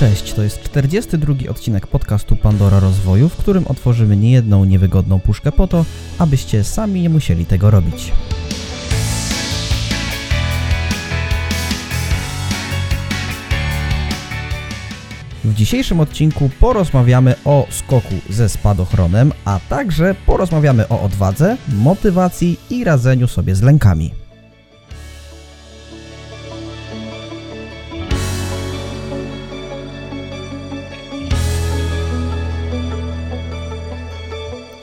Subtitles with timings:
[0.00, 5.66] Cześć, to jest 42 odcinek podcastu Pandora Rozwoju, w którym otworzymy niejedną niewygodną puszkę po
[5.66, 5.84] to,
[6.18, 8.12] abyście sami nie musieli tego robić.
[15.44, 22.84] W dzisiejszym odcinku porozmawiamy o skoku ze spadochronem, a także porozmawiamy o odwadze, motywacji i
[22.84, 24.19] radzeniu sobie z lękami.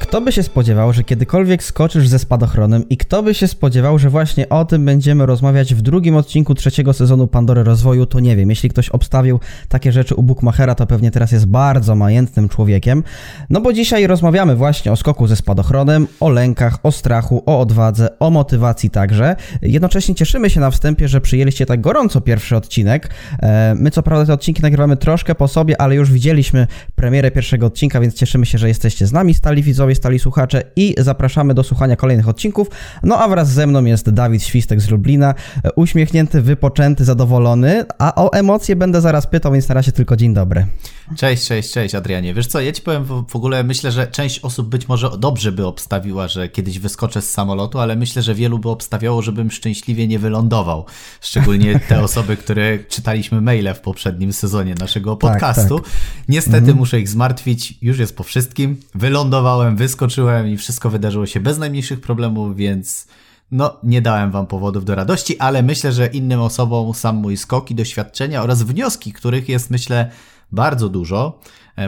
[0.08, 4.10] Kto by się spodziewał, że kiedykolwiek skoczysz ze spadochronem i kto by się spodziewał, że
[4.10, 8.50] właśnie o tym będziemy rozmawiać w drugim odcinku trzeciego sezonu Pandory Rozwoju, to nie wiem.
[8.50, 9.40] Jeśli ktoś obstawił
[9.70, 13.04] takie rzeczy u Bookmachera, to pewnie teraz jest bardzo majętnym człowiekiem.
[13.50, 18.20] No bo dzisiaj rozmawiamy właśnie o skoku ze spadochronem, o lękach, o strachu, o odwadze,
[18.20, 19.36] o motywacji także.
[19.62, 23.10] Jednocześnie cieszymy się na wstępie, że przyjęliście tak gorąco pierwszy odcinek.
[23.40, 27.66] E, my co prawda te odcinki nagrywamy troszkę po sobie, ale już widzieliśmy premierę pierwszego
[27.66, 31.64] odcinka, więc cieszymy się, że jesteście z nami, stali widzowie, stali słuchacze i zapraszamy do
[31.64, 32.68] słuchania kolejnych odcinków.
[33.04, 35.34] No a wraz ze mną jest Dawid Świstek z Lublina,
[35.76, 40.66] uśmiechnięty, wypoczęty, zadowolony, a o emocje będę zaraz pytał, więc na razie tylko dzień dobry.
[41.16, 42.34] Cześć, cześć, cześć Adrianie.
[42.34, 45.66] Wiesz co, ja ci powiem w ogóle, myślę, że część osób być może dobrze by
[45.66, 50.20] obstawiła, że kiedyś wyskoczę z samolotu, ale myślę, że wielu by obstawiało, żebym szczęśliwie nie
[50.20, 50.86] wylądował.
[51.22, 55.80] Szczególnie te osoby, które czytaliśmy maile w poprzednim sezonie naszego tak, podcastu.
[55.80, 55.94] Tak, tak.
[56.30, 56.78] Niestety mhm.
[56.78, 58.78] muszę ich zmartwić, już jest po wszystkim.
[58.96, 63.08] Wylądowałem, wyskoczyłem i wszystko wydarzyło się bez najmniejszych problemów, więc
[63.52, 67.72] no, nie dałem wam powodów do radości, ale myślę, że innym osobom sam mój skok
[67.72, 70.12] i doświadczenia oraz wnioski, których jest myślę
[70.52, 71.40] bardzo dużo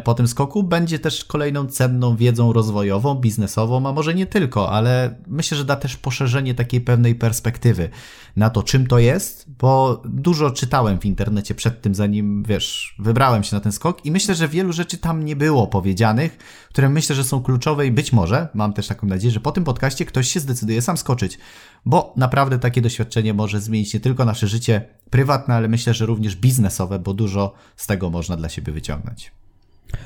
[0.03, 5.15] po tym skoku, będzie też kolejną cenną wiedzą rozwojową, biznesową, a może nie tylko, ale
[5.27, 7.89] myślę, że da też poszerzenie takiej pewnej perspektywy
[8.35, 13.43] na to, czym to jest, bo dużo czytałem w internecie przed tym, zanim, wiesz, wybrałem
[13.43, 16.37] się na ten skok i myślę, że wielu rzeczy tam nie było powiedzianych,
[16.69, 19.63] które myślę, że są kluczowe i być może, mam też taką nadzieję, że po tym
[19.63, 21.38] podcaście ktoś się zdecyduje sam skoczyć,
[21.85, 26.35] bo naprawdę takie doświadczenie może zmienić nie tylko nasze życie prywatne, ale myślę, że również
[26.35, 29.31] biznesowe, bo dużo z tego można dla siebie wyciągnąć.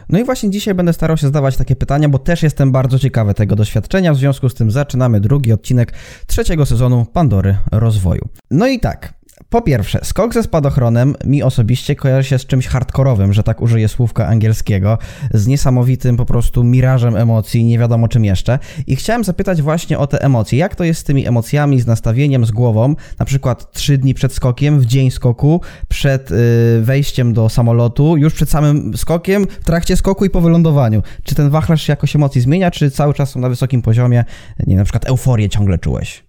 [0.10, 3.34] No i właśnie dzisiaj będę starał się zadawać takie pytania, bo też jestem bardzo ciekawy
[3.34, 4.14] tego doświadczenia.
[4.14, 5.94] W związku z tym zaczynamy drugi odcinek
[6.28, 8.30] trzeciego sezonu Pandory Rozwoju.
[8.52, 9.14] No i tak,
[9.50, 13.88] po pierwsze, skok ze spadochronem mi osobiście kojarzy się z czymś hardkorowym, że tak użyję
[13.88, 14.98] słówka angielskiego,
[15.34, 18.60] z niesamowitym po prostu mirażem emocji, nie wiadomo czym jeszcze.
[18.88, 20.60] I chciałem zapytać właśnie o te emocje.
[20.60, 24.34] Jak to jest z tymi emocjami, z nastawieniem, z głową, na przykład trzy dni przed
[24.34, 26.38] skokiem, w dzień skoku, przed yy,
[26.82, 31.04] wejściem do samolotu, już przed samym skokiem, w trakcie skoku i po wylądowaniu.
[31.24, 34.26] Czy ten wachlarz jakoś emocji zmienia, czy cały czas są na wysokim poziomie,
[34.68, 36.24] nie na przykład euforię ciągle czułeś?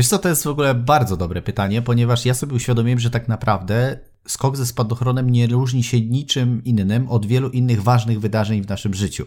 [0.00, 3.28] Wiesz co, to jest w ogóle bardzo dobre pytanie, ponieważ ja sobie uświadomiłem, że tak
[3.28, 8.68] naprawdę skok ze spadochronem nie różni się niczym innym od wielu innych ważnych wydarzeń w
[8.68, 9.26] naszym życiu.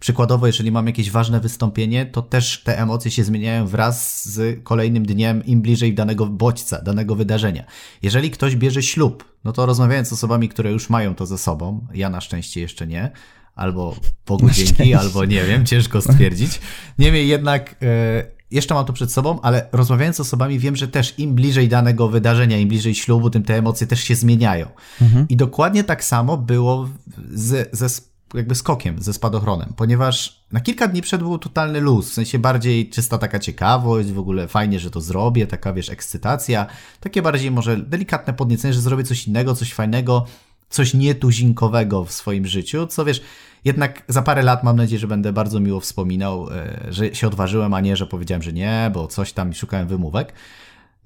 [0.00, 5.06] Przykładowo, jeżeli mam jakieś ważne wystąpienie, to też te emocje się zmieniają wraz z kolejnym
[5.06, 7.64] dniem, im bliżej danego bodźca, danego wydarzenia.
[8.02, 11.86] Jeżeli ktoś bierze ślub, no to rozmawiając z osobami, które już mają to ze sobą,
[11.94, 13.10] ja na szczęście jeszcze nie,
[13.54, 13.96] albo
[14.26, 16.60] Bogu dzięki, albo nie wiem, ciężko stwierdzić.
[16.98, 17.76] Niemniej jednak.
[17.80, 21.68] Yy, jeszcze mam to przed sobą, ale rozmawiając z osobami wiem, że też im bliżej
[21.68, 24.68] danego wydarzenia, im bliżej ślubu, tym te emocje też się zmieniają.
[25.02, 25.26] Mhm.
[25.28, 26.88] I dokładnie tak samo było
[27.32, 27.88] ze, ze
[28.34, 32.90] jakby skokiem, ze spadochronem, ponieważ na kilka dni przed był totalny luz, w sensie bardziej
[32.90, 36.66] czysta taka ciekawość, w ogóle fajnie, że to zrobię, taka wiesz, ekscytacja,
[37.00, 40.26] takie bardziej może delikatne podniecenie, że zrobię coś innego, coś fajnego,
[40.68, 43.22] coś nietuzinkowego w swoim życiu, co wiesz,
[43.64, 47.74] jednak za parę lat mam nadzieję, że będę bardzo miło wspominał, e, że się odważyłem,
[47.74, 50.32] a nie, że powiedziałem, że nie, bo coś tam szukałem wymówek.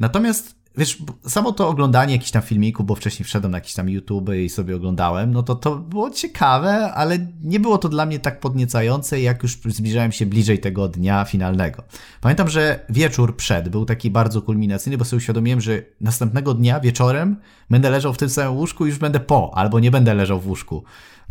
[0.01, 4.31] Natomiast wiesz, samo to oglądanie jakichś tam filmików, bo wcześniej wszedłem na jakieś tam YouTube
[4.45, 8.41] i sobie oglądałem, no to to było ciekawe, ale nie było to dla mnie tak
[8.41, 11.83] podniecające, jak już zbliżałem się bliżej tego dnia finalnego.
[12.21, 17.37] Pamiętam, że wieczór przed był taki bardzo kulminacyjny, bo sobie uświadomiłem, że następnego dnia wieczorem
[17.71, 20.47] będę leżał w tym samym łóżku i już będę po, albo nie będę leżał w
[20.47, 20.85] łóżku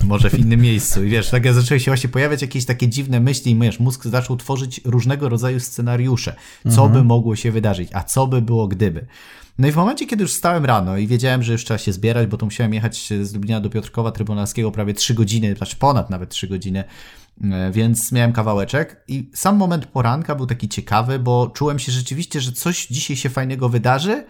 [0.03, 1.03] może w innym miejscu.
[1.03, 4.37] I wiesz, tak zaczęły się właśnie pojawiać jakieś takie dziwne myśli i wiesz, mózg zaczął
[4.37, 6.35] tworzyć różnego rodzaju scenariusze.
[6.63, 6.91] Co mhm.
[6.91, 9.05] by mogło się wydarzyć, a co by było gdyby.
[9.59, 12.27] No i w momencie, kiedy już wstałem rano i wiedziałem, że już trzeba się zbierać,
[12.27, 16.29] bo to musiałem jechać z Lublina do Piotrkowa Trybunalskiego prawie 3 godziny, znaczy ponad nawet
[16.29, 16.83] 3 godziny,
[17.43, 22.41] e, więc miałem kawałeczek i sam moment poranka był taki ciekawy, bo czułem się rzeczywiście,
[22.41, 24.25] że coś dzisiaj się fajnego wydarzy,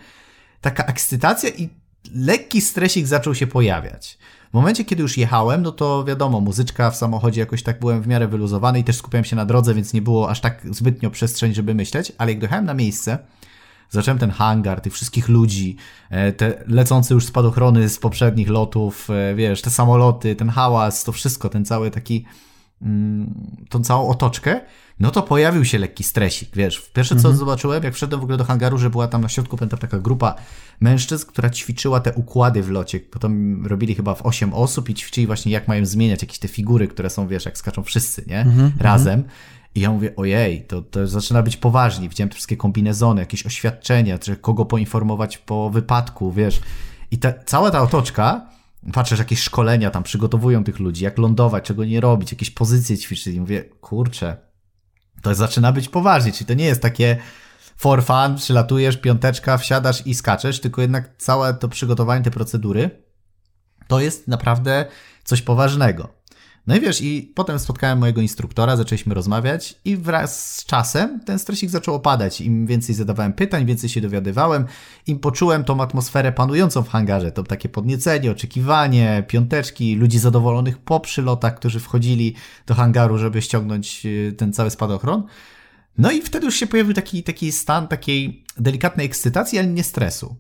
[0.62, 1.70] taka ekscytacja i
[2.16, 4.18] lekki stresik zaczął się pojawiać.
[4.52, 8.08] W momencie, kiedy już jechałem, no to wiadomo, muzyczka w samochodzie jakoś tak byłem w
[8.08, 11.54] miarę wyluzowany i też skupiałem się na drodze, więc nie było aż tak zbytnio przestrzeń,
[11.54, 13.18] żeby myśleć, ale jak dojechałem na miejsce,
[13.92, 15.76] Zacząłem ten hangar, tych wszystkich ludzi,
[16.10, 21.12] e, te lecące już spadochrony z poprzednich lotów, e, wiesz, te samoloty, ten hałas, to
[21.12, 22.26] wszystko, ten cały taki,
[23.70, 24.62] tą całą otoczkę,
[25.00, 26.90] no to pojawił się lekki stresik, wiesz.
[26.94, 27.38] Pierwsze co mhm.
[27.38, 30.36] zobaczyłem, jak wszedłem w ogóle do hangaru, że była tam na środku, pamiętam, taka grupa
[30.80, 33.00] mężczyzn, która ćwiczyła te układy w locie.
[33.00, 36.88] Potem robili chyba w 8 osób i ćwiczyli właśnie jak mają zmieniać jakieś te figury,
[36.88, 38.40] które są, wiesz, jak skaczą wszyscy, nie?
[38.40, 39.24] Mhm, Razem.
[39.76, 42.10] I ja mówię, ojej, to, to zaczyna być poważnie.
[42.10, 46.62] Widziałem te wszystkie kombinezony, jakieś oświadczenia, czy kogo poinformować po wypadku, wiesz.
[47.12, 48.51] I ta, cała ta otoczka,
[48.94, 52.98] patrzę, że jakieś szkolenia tam przygotowują tych ludzi, jak lądować, czego nie robić, jakieś pozycje
[52.98, 53.36] ćwiczyć.
[53.36, 54.38] I mówię, kurczę,
[55.22, 57.18] to zaczyna być poważnie, czyli to nie jest takie
[57.78, 62.90] for fun, przylatujesz, piąteczka, wsiadasz i skaczesz, tylko jednak całe to przygotowanie, te procedury,
[63.88, 64.86] to jest naprawdę
[65.24, 66.21] coś poważnego.
[66.68, 71.40] No i wiesz, i potem spotkałem mojego instruktora, zaczęliśmy rozmawiać i wraz z czasem ten
[71.40, 72.42] stresik zaczął opadać.
[72.42, 74.66] Im więcej zadawałem pytań, więcej się dowiadywałem,
[75.08, 81.00] im poczułem tą atmosferę panującą w hangarze, to takie podniecenie, oczekiwanie, piąteczki, ludzi zadowolonych po
[81.00, 82.36] przylotach, którzy wchodzili
[82.68, 85.24] do hangaru, żeby ściągnąć y, ten cały spadochron.
[85.98, 90.36] No i wtedy już się pojawił taki, taki stan takiej delikatnej ekscytacji, ale nie stresu.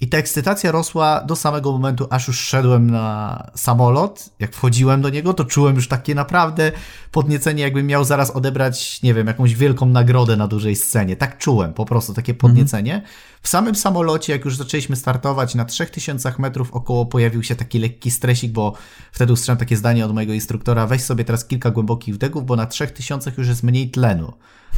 [0.00, 4.30] I ta ekscytacja rosła do samego momentu, aż już szedłem na samolot.
[4.38, 6.72] Jak wchodziłem do niego, to czułem już takie naprawdę
[7.10, 11.16] podniecenie, jakbym miał zaraz odebrać, nie wiem, jakąś wielką nagrodę na dużej scenie.
[11.16, 12.40] Tak czułem, po prostu takie mhm.
[12.40, 13.02] podniecenie.
[13.04, 13.39] -hmm.
[13.42, 18.10] W samym samolocie, jak już zaczęliśmy startować, na 3000 metrów około pojawił się taki lekki
[18.10, 18.74] stresik, bo
[19.12, 22.66] wtedy usłyszałem takie zdanie od mojego instruktora: weź sobie teraz kilka głębokich wdechów, bo na
[22.66, 24.32] 3000 już jest mniej tlenu.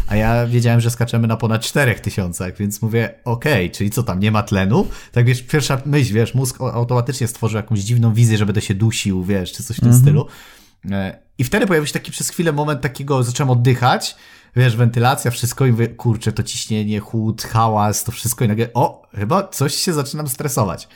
[0.09, 4.21] A ja wiedziałem, że skaczemy na ponad 4000, więc mówię, okej, okay, czyli co tam,
[4.21, 4.89] nie ma tlenu?
[5.13, 9.25] Tak wiesz, pierwsza myśl, wiesz, mózg automatycznie stworzył jakąś dziwną wizję, że będę się dusił,
[9.25, 10.01] wiesz, czy coś w tym -hmm.
[10.01, 10.27] stylu.
[10.91, 14.17] E, I wtedy pojawił się taki przez chwilę moment takiego, zacząłem oddychać,
[14.57, 19.03] wiesz, wentylacja, wszystko i mówię, kurczę, to ciśnienie, chłód, hałas, to wszystko i nagle, o,
[19.15, 20.89] chyba coś się zaczynam stresować.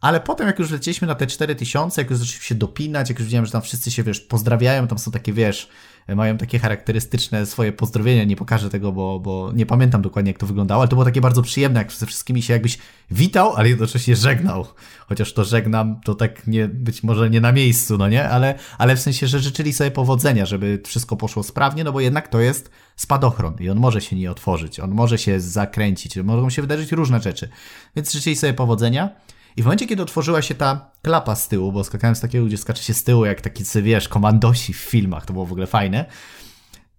[0.00, 3.26] Ale potem, jak już lecieliśmy na te 4000, jak już zaczęliśmy się dopinać, jak już
[3.26, 5.68] widziałem, że tam wszyscy się, wiesz, pozdrawiają, tam są takie, wiesz,
[6.08, 8.24] mają takie charakterystyczne swoje pozdrowienia.
[8.24, 11.20] Nie pokażę tego, bo, bo nie pamiętam dokładnie, jak to wyglądało, ale to było takie
[11.20, 12.78] bardzo przyjemne, jak ze wszystkimi się jakbyś
[13.10, 14.66] witał, ale jednocześnie żegnał.
[15.08, 18.28] Chociaż to żegnam, to tak nie, być może nie na miejscu, no nie?
[18.28, 22.28] Ale, ale w sensie, że życzyli sobie powodzenia, żeby wszystko poszło sprawnie, no bo jednak
[22.28, 26.62] to jest spadochron i on może się nie otworzyć, on może się zakręcić, mogą się
[26.62, 27.48] wydarzyć różne rzeczy.
[27.96, 29.10] Więc życzyli sobie powodzenia.
[29.56, 32.58] I w momencie, kiedy otworzyła się ta klapa z tyłu, bo skakałem z takiego, gdzie
[32.58, 36.04] skacze się z tyłu, jak taki, wiesz, komandosi w filmach, to było w ogóle fajne,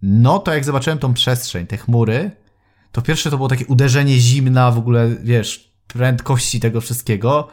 [0.01, 2.31] no to jak zobaczyłem tą przestrzeń, te chmury,
[2.91, 7.47] to pierwsze to było takie uderzenie zimna, w ogóle, wiesz, prędkości tego wszystkiego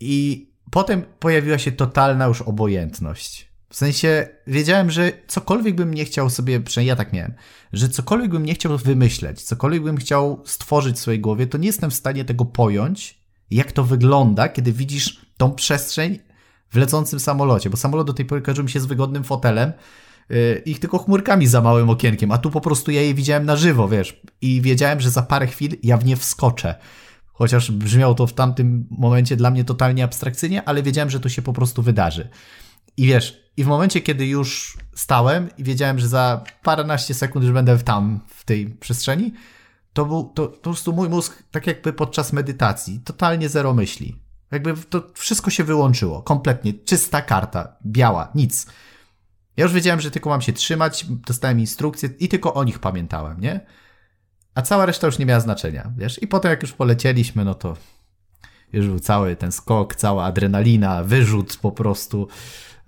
[0.00, 3.50] i potem pojawiła się totalna już obojętność.
[3.68, 7.34] W sensie wiedziałem, że cokolwiek bym nie chciał sobie, przynajmniej ja tak miałem,
[7.72, 11.66] że cokolwiek bym nie chciał wymyśleć, cokolwiek bym chciał stworzyć w swojej głowie, to nie
[11.66, 13.19] jestem w stanie tego pojąć
[13.50, 16.18] jak to wygląda, kiedy widzisz tą przestrzeń
[16.70, 19.72] w lecącym samolocie, bo samolot do tej pory kojarzył mi się z wygodnym fotelem,
[20.28, 23.56] yy, ich tylko chmurkami za małym okienkiem, a tu po prostu ja je widziałem na
[23.56, 26.74] żywo, wiesz, i wiedziałem, że za parę chwil ja w nie wskoczę.
[27.32, 31.42] Chociaż brzmiało to w tamtym momencie dla mnie totalnie abstrakcyjnie, ale wiedziałem, że to się
[31.42, 32.28] po prostu wydarzy.
[32.96, 37.54] I wiesz, i w momencie, kiedy już stałem i wiedziałem, że za paręnaście sekund już
[37.54, 39.32] będę tam, w tej przestrzeni,
[39.92, 44.22] to był to, to po prostu mój mózg, tak jakby podczas medytacji, totalnie zero myśli.
[44.50, 46.74] Jakby to wszystko się wyłączyło, kompletnie.
[46.74, 48.66] Czysta karta, biała, nic.
[49.56, 53.40] Ja już wiedziałem, że tylko mam się trzymać, dostałem instrukcje i tylko o nich pamiętałem,
[53.40, 53.60] nie?
[54.54, 56.22] A cała reszta już nie miała znaczenia, wiesz?
[56.22, 57.76] I potem jak już polecieliśmy, no to
[58.72, 62.28] już był cały ten skok, cała adrenalina, wyrzut po prostu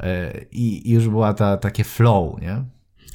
[0.00, 2.64] yy, i już była ta takie flow, nie?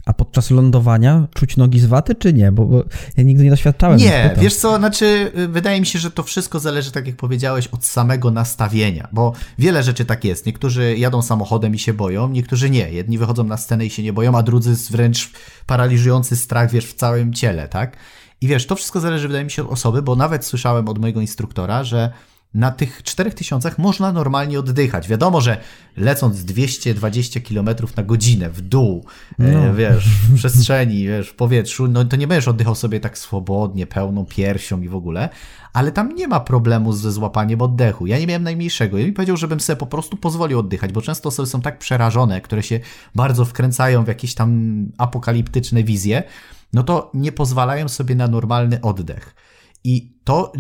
[0.08, 2.52] A podczas lądowania czuć nogi z waty, czy nie?
[2.52, 2.84] Bo, bo
[3.18, 4.00] ja nigdy nie doświadczałem.
[4.00, 7.68] Nie, wiesz co, znaczy y, wydaje mi się, że to wszystko zależy, tak jak powiedziałeś,
[7.68, 10.46] od samego nastawienia, bo wiele rzeczy tak jest.
[10.46, 12.92] Niektórzy jadą samochodem i się boją, niektórzy nie.
[12.92, 15.32] Jedni wychodzą na scenę i się nie boją, a drudzy wręcz
[15.66, 17.98] paraliżujący strach, wiesz, w całym ciele, tak?
[18.42, 21.22] I wiesz, to wszystko zależy, wydaje mi się, od osoby, bo nawet słyszałem od mojego
[21.22, 22.12] instruktora, że
[22.54, 25.08] na tych 4000 można normalnie oddychać.
[25.08, 25.58] Wiadomo, że
[25.98, 29.06] lecąc 220 km na godzinę w dół,
[29.40, 29.76] e, no.
[29.76, 34.26] wiesz, w przestrzeni, wiesz, w powietrzu, no to nie będziesz oddychał sobie tak swobodnie, pełną
[34.26, 35.30] piersią i w ogóle,
[35.74, 38.08] ale tam nie ma problemu ze złapaniem oddechu.
[38.08, 38.98] Ja nie miałem najmniejszego.
[38.98, 42.42] Ja mi powiedział, żebym sobie po prostu pozwolił oddychać, bo często osoby są tak przerażone,
[42.42, 42.80] które się
[43.16, 46.24] bardzo wkręcają w jakieś tam apokaliptyczne wizje,
[46.74, 49.36] no to nie pozwalają sobie na normalny oddech.
[49.84, 50.52] I to,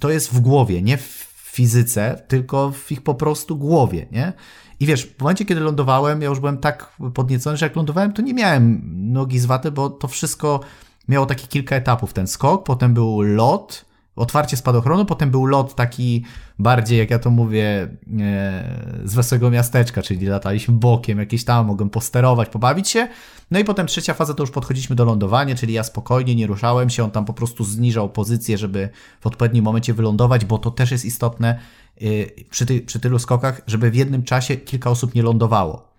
[0.00, 4.32] to jest w głowie, nie w fizyce, tylko w ich po prostu głowie, nie?
[4.80, 8.22] I wiesz, w momencie, kiedy lądowałem, ja już byłem tak podniecony, że jak lądowałem, to
[8.22, 10.60] nie miałem nogi z waty, bo to wszystko
[11.08, 12.12] miało takie kilka etapów.
[12.12, 13.84] Ten skok, potem był lot,
[14.16, 16.24] otwarcie spadochronu, potem był lot taki
[16.58, 17.88] bardziej, jak ja to mówię,
[18.20, 23.08] e, z wesołego miasteczka, czyli lataliśmy bokiem, jakieś tam, mogłem posterować, pobawić się.
[23.50, 26.90] No i potem trzecia faza to już podchodziliśmy do lądowania, czyli ja spokojnie nie ruszałem
[26.90, 28.88] się, on tam po prostu zniżał pozycję, żeby
[29.20, 31.58] w odpowiednim momencie wylądować, bo to też jest istotne
[32.02, 35.91] y, przy, ty, przy tylu skokach, żeby w jednym czasie kilka osób nie lądowało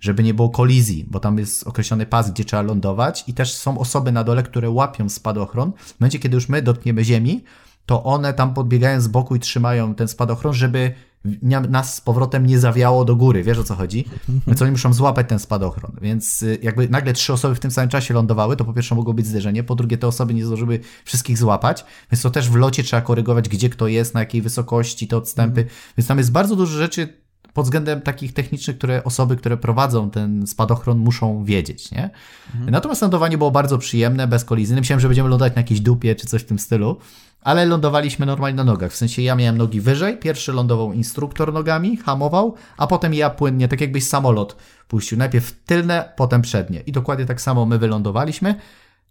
[0.00, 3.78] żeby nie było kolizji, bo tam jest określony pas, gdzie trzeba lądować i też są
[3.78, 5.72] osoby na dole, które łapią spadochron.
[5.76, 7.44] W momencie, kiedy już my dotkniemy ziemi,
[7.86, 10.94] to one tam podbiegają z boku i trzymają ten spadochron, żeby
[11.68, 14.04] nas z powrotem nie zawiało do góry, wiesz o co chodzi?
[14.46, 17.90] Więc oni muszą złapać ten spadochron, więc y, jakby nagle trzy osoby w tym samym
[17.90, 21.38] czasie lądowały, to po pierwsze mogło być zderzenie, po drugie te osoby nie zdążyły wszystkich
[21.38, 25.16] złapać, więc to też w locie trzeba korygować, gdzie kto jest, na jakiej wysokości, te
[25.16, 25.66] odstępy,
[25.98, 27.20] więc tam jest bardzo dużo rzeczy
[27.54, 32.10] pod względem takich technicznych, które osoby, które prowadzą ten spadochron muszą wiedzieć, nie?
[32.52, 32.70] Mhm.
[32.70, 34.80] Natomiast lądowanie było bardzo przyjemne, bezkolizyjne.
[34.80, 36.96] Myślałem, że będziemy lądować na jakiejś dupie czy coś w tym stylu,
[37.42, 38.92] ale lądowaliśmy normalnie na nogach.
[38.92, 43.68] W sensie ja miałem nogi wyżej, pierwszy lądował instruktor nogami, hamował, a potem ja płynnie,
[43.68, 44.56] tak jakbyś samolot
[44.88, 45.18] puścił.
[45.18, 46.80] Najpierw tylne, potem przednie.
[46.80, 48.54] I dokładnie tak samo my wylądowaliśmy.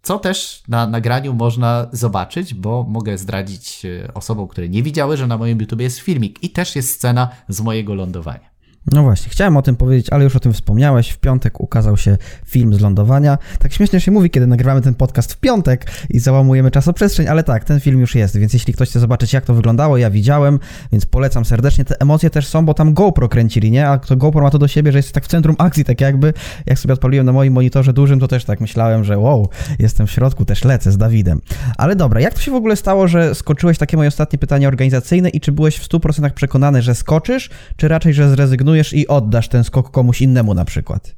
[0.02, 5.26] Co też na nagraniu można zobaczyć, bo mogę zdradzić e, osobom, które nie widziały, że
[5.26, 8.49] na moim YouTube jest filmik i też jest scena z mojego lądowania.
[8.86, 11.10] No właśnie, chciałem o tym powiedzieć, ale już o tym wspomniałeś.
[11.10, 13.38] W piątek ukazał się film z lądowania.
[13.58, 17.64] Tak śmiesznie się mówi, kiedy nagrywamy ten podcast w piątek i załamujemy czasoprzestrzeń, ale tak,
[17.64, 20.58] ten film już jest, więc jeśli ktoś chce zobaczyć, jak to wyglądało, ja widziałem,
[20.92, 21.84] więc polecam serdecznie.
[21.84, 23.88] Te emocje też są, bo tam GoPro kręcili, nie?
[23.88, 26.32] A to GoPro ma to do siebie, że jest tak w centrum akcji, tak jakby,
[26.66, 30.10] jak sobie odpaliłem na moim monitorze dużym, to też tak myślałem, że wow, jestem w
[30.10, 31.40] środku, też lecę z Dawidem.
[31.78, 35.28] Ale dobra, jak to się w ogóle stało, że skoczyłeś, takie moje ostatnie pytanie organizacyjne
[35.28, 39.64] i czy byłeś w 100% przekonany, że skoczysz, czy raczej, że zrezygnujesz i oddasz ten
[39.64, 41.16] skok komuś innemu na przykład.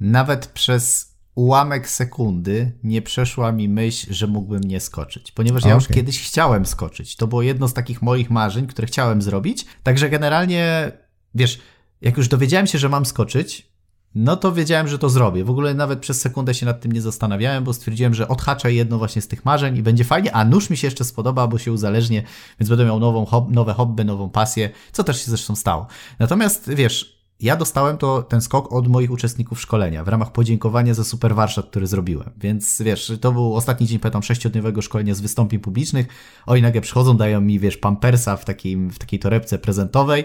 [0.00, 5.88] Nawet przez ułamek sekundy nie przeszła mi myśl, że mógłbym nie skoczyć, ponieważ ja już
[5.88, 7.16] kiedyś chciałem skoczyć.
[7.16, 9.66] To było jedno z takich moich marzeń, które chciałem zrobić.
[9.82, 10.92] Także generalnie,
[11.34, 11.60] wiesz,
[12.00, 13.71] jak już dowiedziałem się, że mam skoczyć,
[14.14, 15.44] no to wiedziałem, że to zrobię.
[15.44, 18.98] W ogóle nawet przez sekundę się nad tym nie zastanawiałem, bo stwierdziłem, że odhaczę jedno
[18.98, 21.72] właśnie z tych marzeń i będzie fajnie, a nóż mi się jeszcze spodoba, bo się
[21.72, 22.22] uzależnię,
[22.60, 25.86] więc będę miał nową hob nowe hobby, nową pasję, co też się zresztą stało.
[26.18, 31.04] Natomiast wiesz, ja dostałem to, ten skok od moich uczestników szkolenia w ramach podziękowania za
[31.04, 32.30] super warsztat, który zrobiłem.
[32.36, 36.06] Więc wiesz, to był ostatni dzień, pamiętam, sześciodniowego szkolenia z wystąpień publicznych.
[36.46, 40.24] Oni nagle przychodzą, dają mi, wiesz, pampersa w, takim, w takiej torebce prezentowej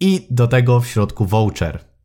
[0.00, 1.95] i do tego w środku voucher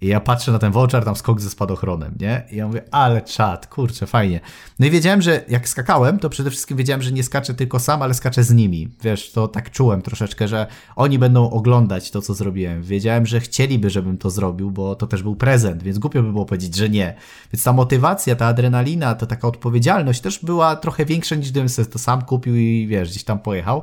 [0.00, 2.42] i ja patrzę na ten voucher, tam skok ze spadochronem, nie?
[2.50, 4.40] I ja mówię, ale czad, kurczę, fajnie.
[4.78, 8.02] No i wiedziałem, że jak skakałem, to przede wszystkim wiedziałem, że nie skaczę tylko sam,
[8.02, 8.88] ale skaczę z nimi.
[9.02, 12.82] Wiesz, to tak czułem troszeczkę, że oni będą oglądać to, co zrobiłem.
[12.82, 16.44] Wiedziałem, że chcieliby, żebym to zrobił, bo to też był prezent, więc głupio by było
[16.44, 17.14] powiedzieć, że nie.
[17.52, 21.88] Więc ta motywacja, ta adrenalina, to taka odpowiedzialność też była trochę większa niż gdybym sobie
[21.88, 23.82] to sam kupił i wiesz, gdzieś tam pojechał.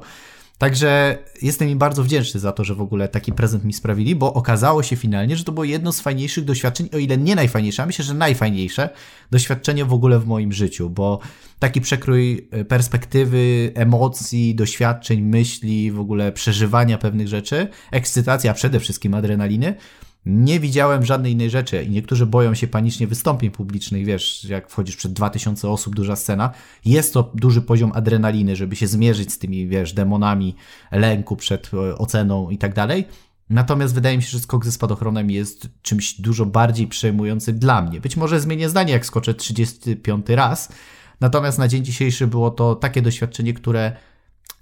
[0.58, 4.34] Także jestem im bardzo wdzięczny za to, że w ogóle taki prezent mi sprawili, bo
[4.34, 7.86] okazało się finalnie, że to było jedno z fajniejszych doświadczeń, o ile nie najfajniejsze, a
[7.86, 8.90] myślę, że najfajniejsze
[9.32, 11.20] doświadczenie w ogóle w moim życiu, bo
[11.60, 19.14] taki przekrój e, perspektywy, emocji, doświadczeń, myśli, w ogóle przeżywania pewnych rzeczy, ekscytacja, przede wszystkim
[19.14, 19.76] adrenaliny,
[20.26, 24.96] nie widziałem żadnej innej rzeczy i niektórzy boją się panicznie wystąpień publicznych, wiesz, jak wchodzisz
[24.96, 26.52] przed 2000 osób, duża scena.
[26.86, 30.56] Jest to duży poziom adrenaliny, żeby się zmierzyć z tymi, wiesz, demonami
[30.92, 33.06] lęku przed e, oceną i tak dalej.
[33.50, 38.02] Natomiast wydaje mi się, że skok ze spadochronem jest czymś dużo bardziej przejmującym dla mnie.
[38.02, 40.70] Być może zmienię zdanie, jak skoczę 35 raz.
[41.22, 43.96] Natomiast na dzień dzisiejszy było to takie doświadczenie, które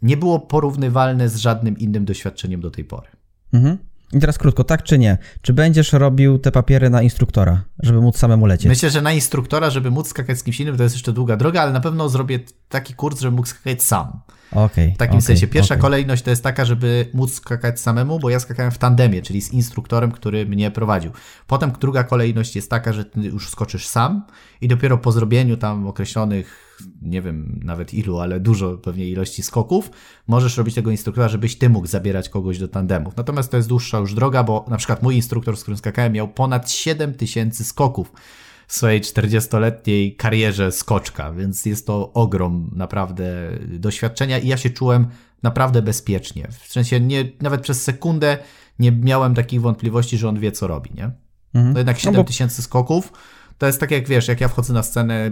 [0.01, 3.07] nie było porównywalne z żadnym innym doświadczeniem do tej pory.
[3.53, 3.77] Mhm.
[4.13, 5.17] I teraz krótko, tak czy nie?
[5.41, 8.67] Czy będziesz robił te papiery na instruktora, żeby móc samemu lecieć?
[8.67, 11.61] Myślę, że na instruktora, żeby móc skakać z kimś innym, to jest jeszcze długa droga,
[11.61, 12.39] ale na pewno zrobię
[12.69, 14.19] taki kurs, żeby mógł skakać sam.
[14.55, 15.47] Okay, w takim okay, sensie.
[15.47, 15.81] Pierwsza okay.
[15.81, 19.53] kolejność to jest taka, żeby móc skakać samemu, bo ja skakałem w tandemie, czyli z
[19.53, 21.11] instruktorem, który mnie prowadził.
[21.47, 24.23] Potem druga kolejność jest taka, że ty już skoczysz sam
[24.61, 26.63] i dopiero po zrobieniu tam określonych
[27.01, 29.91] nie wiem nawet ilu, ale dużo pewnie ilości skoków,
[30.27, 33.17] możesz robić tego instruktora, żebyś ty mógł zabierać kogoś do tandemów.
[33.17, 36.27] Natomiast to jest dłuższa już droga, bo na przykład mój instruktor, z którym skakałem, miał
[36.27, 43.25] ponad 7 tysięcy skoków w swojej 40-letniej karierze skoczka, więc jest to ogrom naprawdę
[43.67, 45.07] doświadczenia i ja się czułem
[45.43, 46.47] naprawdę bezpiecznie.
[46.51, 48.37] W sensie nie, nawet przez sekundę
[48.79, 51.11] nie miałem takich wątpliwości, że on wie, co robi, nie?
[51.53, 51.73] Mhm.
[51.73, 52.49] To jednak 7 no bo...
[52.49, 53.13] skoków
[53.57, 55.31] to jest tak jak wiesz, jak ja wchodzę na scenę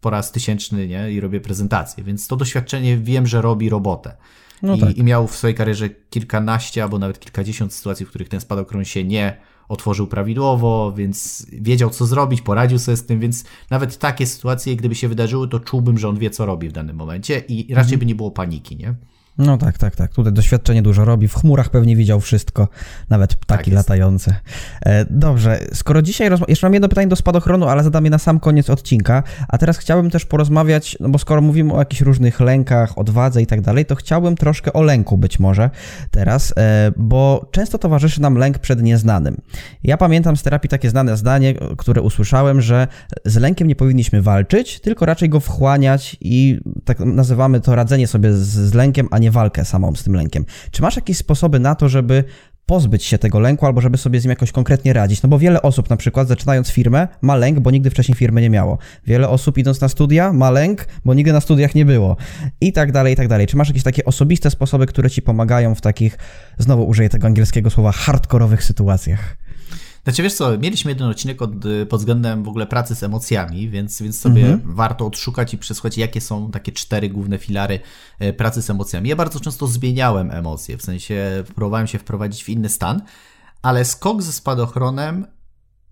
[0.00, 1.12] po raz tysięczny nie?
[1.12, 4.16] i robię prezentację, więc to doświadczenie wiem, że robi robotę.
[4.62, 4.96] No I, tak.
[4.96, 9.04] I miał w swojej karierze kilkanaście albo nawet kilkadziesiąt sytuacji, w których ten spadochron się
[9.04, 9.36] nie
[9.68, 14.94] otworzył prawidłowo, więc wiedział co zrobić, poradził sobie z tym, więc nawet takie sytuacje, gdyby
[14.94, 17.98] się wydarzyły, to czułbym, że on wie co robi w danym momencie i raczej mhm.
[17.98, 18.94] by nie było paniki, nie?
[19.38, 20.12] No tak, tak, tak.
[20.12, 21.28] Tutaj doświadczenie dużo robi.
[21.28, 22.68] W chmurach pewnie widział wszystko,
[23.10, 24.34] nawet ptaki tak latające.
[24.82, 28.18] E, dobrze, skoro dzisiaj rozma- jeszcze mam jedno pytanie do spadochronu, ale zadam je na
[28.18, 29.22] sam koniec odcinka.
[29.48, 33.46] A teraz chciałbym też porozmawiać, no bo skoro mówimy o jakichś różnych lękach, odwadze i
[33.46, 35.70] tak dalej, to chciałbym troszkę o lęku być może
[36.10, 39.36] teraz, e, bo często towarzyszy nam lęk przed nieznanym.
[39.84, 42.88] Ja pamiętam z terapii takie znane zdanie, które usłyszałem, że
[43.24, 48.32] z lękiem nie powinniśmy walczyć, tylko raczej go wchłaniać i tak nazywamy to radzenie sobie
[48.32, 50.44] z, z lękiem, a nie walkę samą z tym lękiem.
[50.70, 52.24] Czy masz jakieś sposoby na to, żeby
[52.66, 55.22] pozbyć się tego lęku albo żeby sobie z nim jakoś konkretnie radzić.
[55.22, 58.50] No bo wiele osób na przykład zaczynając firmę ma lęk, bo nigdy wcześniej firmy nie
[58.50, 58.78] miało.
[59.06, 62.16] Wiele osób idąc na studia ma lęk, bo nigdy na studiach nie było.
[62.60, 63.46] I tak dalej, i tak dalej.
[63.46, 66.18] Czy masz jakieś takie osobiste sposoby, które ci pomagają w takich,
[66.58, 69.43] znowu użyję tego angielskiego słowa, hardkorowych sytuacjach?
[70.04, 73.68] Znaczy wiesz co, mieliśmy jeden odcinek od, y, pod względem w ogóle pracy z emocjami,
[73.68, 74.74] więc, więc sobie mhm.
[74.74, 77.80] warto odszukać i przesłuchać, jakie są takie cztery główne filary
[78.22, 79.08] y, pracy z emocjami.
[79.08, 83.02] Ja bardzo często zmieniałem emocje, w sensie próbowałem się wprowadzić w inny stan,
[83.62, 85.26] ale skok ze spadochronem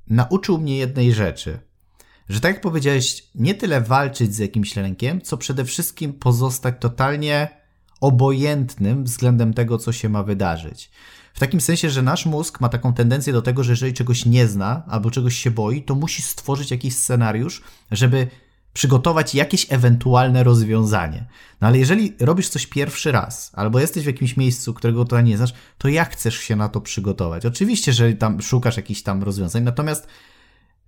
[0.07, 1.59] nauczył mnie jednej rzeczy.
[2.29, 7.49] Że tak jak powiedziałeś, nie tyle walczyć z jakimś lękiem, co przede wszystkim pozostać totalnie
[8.01, 10.91] obojętnym względem tego, co się ma wydarzyć.
[11.35, 14.49] W takim sensie, że nasz mózg ma taką tendencję do tego, że jeżeli czegoś nie
[14.49, 18.29] zna albo czegoś się boi, to musi stworzyć jakiś scenariusz, żeby
[18.73, 21.27] przygotować jakieś ewentualne rozwiązanie.
[21.61, 25.37] No ale jeżeli robisz coś pierwszy raz, albo jesteś w jakimś miejscu, którego to nie
[25.37, 27.47] znasz, to jak chcesz się na to przygotować?
[27.47, 30.07] Oczywiście, że tam szukasz jakichś tam rozwiązań, natomiast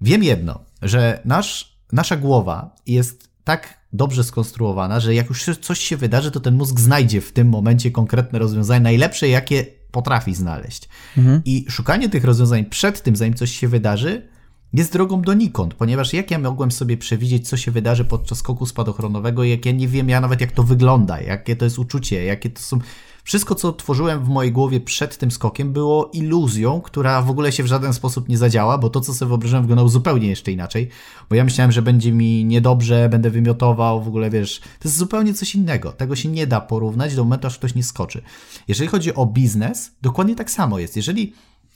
[0.01, 5.97] wiem jedno, że nasz, nasza głowa jest tak dobrze skonstruowana, że jak już coś się
[5.97, 10.89] wydarzy, to ten mózg znajdzie w tym momencie konkretne rozwiązanie, najlepsze, jakie potrafi znaleźć.
[11.19, 11.43] Mhm.
[11.45, 14.29] I szukanie tych rozwiązań przed tym, zanim coś się wydarzy,
[14.73, 19.45] jest drogą donikąd, ponieważ jak ja mogłem sobie przewidzieć, co się wydarzy podczas skoku spadochronowego,
[19.45, 22.63] jak ja nie wiem ja nawet jak to wygląda, jakie to jest uczucie, jakie to
[22.63, 22.79] są
[23.25, 27.63] wszystko, co tworzyłem w mojej głowie przed tym skokiem, było iluzją, która w ogóle się
[27.63, 30.89] w żaden sposób nie zadziała, bo to, co sobie wyobrażałem, wyglądało zupełnie jeszcze inaczej.
[31.31, 35.35] Bo ja myślałem, że będzie mi niedobrze, będę wymiotował, w ogóle wiesz, to jest zupełnie
[35.35, 35.93] coś innego.
[35.93, 38.23] Tego się nie da porównać do momentu, aż ktoś nie skoczy.
[38.69, 40.97] Jeżeli chodzi o biznes, dokładnie tak samo jest.
[40.97, 41.33] Jeżeli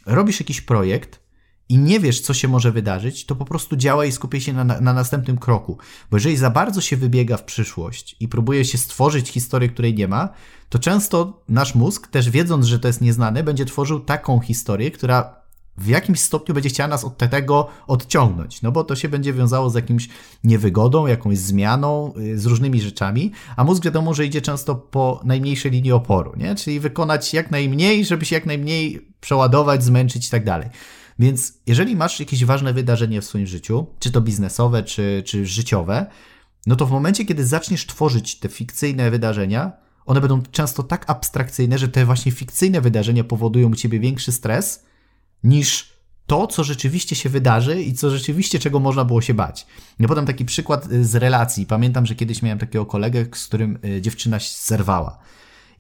[0.07, 1.28] robisz jakiś projekt,
[1.69, 4.65] i nie wiesz, co się może wydarzyć, to po prostu działaj i skupiaj się na,
[4.65, 5.79] na, następnym kroku.
[6.11, 10.09] Bo jeżeli za bardzo się wybiega w przyszłość i próbuje się stworzyć historię, której nie
[10.09, 10.29] ma,
[10.69, 15.39] to często nasz mózg, też wiedząc, że to jest nieznane, będzie tworzył taką historię, która
[15.79, 19.71] w jakimś stopniu będzie chciała nas od tego odciągnąć, no bo to się będzie wiązało
[19.71, 20.09] z jakimś
[20.45, 25.71] niewygodą, jakąś zmianą, y, z różnymi rzeczami, a mózg wiadomo, że idzie często po najmniejszej
[25.71, 26.55] linii oporu, nie?
[26.55, 30.69] czyli wykonać jak najmniej, żeby się jak najmniej przeładować, zmęczyć i tak dalej.
[31.19, 36.07] Więc jeżeli masz jakieś ważne wydarzenie w swoim życiu, czy to biznesowe, czy, czy życiowe,
[36.67, 39.73] no to w momencie, kiedy zaczniesz tworzyć te fikcyjne wydarzenia,
[40.07, 44.85] one będą często tak abstrakcyjne, że te właśnie fikcyjne wydarzenia powodują u ciebie większy stres
[45.45, 49.67] niż to, co rzeczywiście się wydarzy i co rzeczywiście, czego można było się bać.
[49.99, 51.67] Ja podam taki przykład y, z relacji.
[51.67, 55.19] Pamiętam, że kiedyś miałem takiego kolegę, z którym y, dziewczyna się zerwała.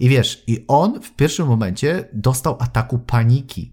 [0.00, 3.72] I wiesz, i on w pierwszym momencie dostał ataku paniki.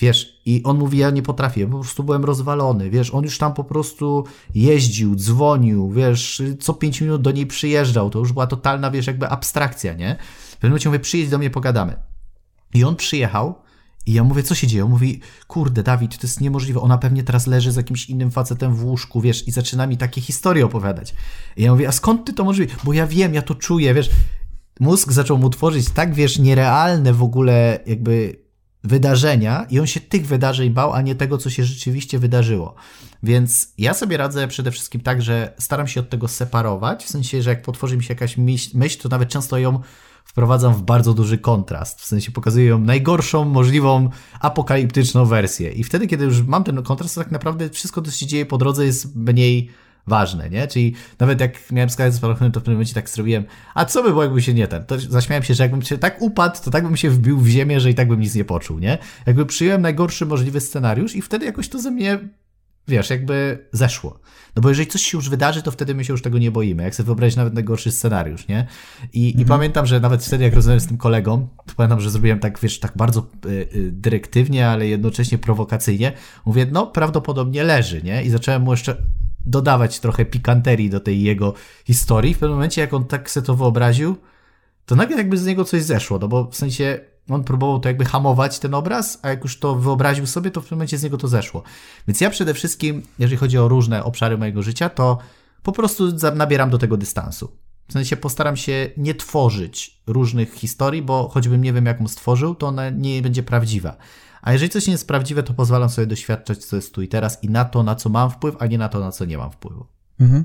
[0.00, 3.54] Wiesz, i on mówi, ja nie potrafię, po prostu byłem rozwalony, wiesz, on już tam
[3.54, 8.90] po prostu jeździł, dzwonił, wiesz, co pięć minut do niej przyjeżdżał, to już była totalna,
[8.90, 10.16] wiesz, jakby abstrakcja, nie?
[10.50, 11.96] W pewnym momencie mówię, przyjedź do mnie, pogadamy.
[12.74, 13.54] I on przyjechał
[14.06, 14.84] i ja mówię, co się dzieje?
[14.84, 18.74] On mówi, kurde, Dawid, to jest niemożliwe, ona pewnie teraz leży z jakimś innym facetem
[18.74, 21.14] w łóżku, wiesz, i zaczyna mi takie historie opowiadać.
[21.56, 22.74] I ja mówię, a skąd ty to możliwe?
[22.84, 24.10] Bo ja wiem, ja to czuję, wiesz,
[24.80, 28.36] mózg zaczął mu tworzyć tak, wiesz, nierealne w ogóle jakby
[28.84, 32.74] wydarzenia i on się tych wydarzeń bał, a nie tego, co się rzeczywiście wydarzyło.
[33.22, 37.42] Więc ja sobie radzę przede wszystkim tak, że staram się od tego separować, w sensie,
[37.42, 38.36] że jak potworzy mi się jakaś
[38.74, 39.80] myśl, to nawet często ją
[40.24, 45.72] wprowadzam w bardzo duży kontrast, w sensie pokazuję ją najgorszą możliwą apokaliptyczną wersję.
[45.72, 48.58] I wtedy, kiedy już mam ten kontrast, to tak naprawdę wszystko, co się dzieje po
[48.58, 49.70] drodze jest mniej
[50.10, 50.68] ważne, nie?
[50.68, 53.44] Czyli nawet jak miałem skazać z to w pewnym momencie tak zrobiłem,
[53.74, 54.84] a co by było, jakby się nie ten?
[54.84, 57.80] To zaśmiałem się, że jakbym się tak upadł, to tak bym się wbił w ziemię,
[57.80, 58.98] że i tak bym nic nie poczuł, nie?
[59.26, 62.18] Jakby przyjąłem najgorszy możliwy scenariusz i wtedy jakoś to ze mnie,
[62.88, 64.20] wiesz, jakby zeszło.
[64.56, 66.82] No bo jeżeli coś się już wydarzy, to wtedy my się już tego nie boimy.
[66.82, 68.66] Jak sobie wyobrazić nawet najgorszy scenariusz, nie?
[69.12, 69.44] I, mhm.
[69.44, 72.60] i pamiętam, że nawet wtedy, jak rozmawiałem z tym kolegą, to pamiętam, że zrobiłem tak,
[72.60, 76.12] wiesz, tak bardzo y, y, dyrektywnie, ale jednocześnie prowokacyjnie.
[76.46, 78.24] Mówię, no prawdopodobnie leży, nie?
[78.24, 78.96] I zacząłem mu jeszcze
[79.46, 82.34] dodawać trochę pikanterii do tej jego historii.
[82.34, 84.16] W pewnym momencie, jak on tak sobie to wyobraził,
[84.86, 88.04] to nagle jakby z niego coś zeszło, no bo w sensie on próbował to jakby
[88.04, 91.16] hamować ten obraz, a jak już to wyobraził sobie, to w tym momencie z niego
[91.16, 91.62] to zeszło.
[92.08, 95.18] Więc ja przede wszystkim, jeżeli chodzi o różne obszary mojego życia, to
[95.62, 97.56] po prostu nabieram do tego dystansu.
[97.88, 102.66] W sensie postaram się nie tworzyć różnych historii, bo choćbym nie wiem, jaką stworzył, to
[102.66, 103.96] ona nie będzie prawdziwa.
[104.42, 107.44] A jeżeli coś nie jest prawdziwe, to pozwalam sobie doświadczać, co jest tu i teraz
[107.44, 109.50] i na to, na co mam wpływ, a nie na to, na co nie mam
[109.50, 109.86] wpływu.
[110.20, 110.44] Mhm.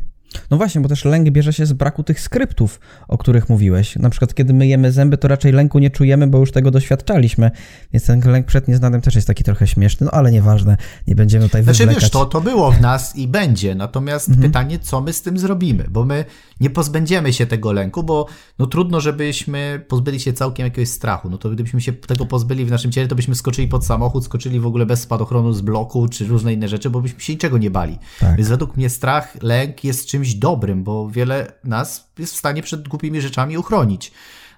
[0.51, 3.95] No właśnie, bo też lęk bierze się z braku tych skryptów, o których mówiłeś.
[3.95, 7.51] Na przykład, kiedy myjemy zęby, to raczej lęku nie czujemy, bo już tego doświadczaliśmy.
[7.93, 11.45] Więc ten lęk przed nieznanym też jest taki trochę śmieszny, no ale nieważne, nie będziemy
[11.45, 14.47] tutaj znaczy, Znaczy wiesz, to, to było w nas i będzie, natomiast mhm.
[14.47, 16.25] pytanie, co my z tym zrobimy, bo my
[16.59, 18.27] nie pozbędziemy się tego lęku, bo
[18.59, 21.29] no trudno, żebyśmy pozbyli się całkiem jakiegoś strachu.
[21.29, 24.59] No to gdybyśmy się tego pozbyli w naszym ciele, to byśmy skoczyli pod samochód, skoczyli
[24.59, 27.71] w ogóle bez spadochronu z bloku, czy różne inne rzeczy, bo byśmy się niczego nie
[27.71, 27.97] bali.
[28.19, 28.37] Tak.
[28.37, 32.87] Więc według mnie strach, lęk jest czymś dobrym, bo wiele nas jest w stanie przed
[32.87, 34.11] głupimi rzeczami uchronić.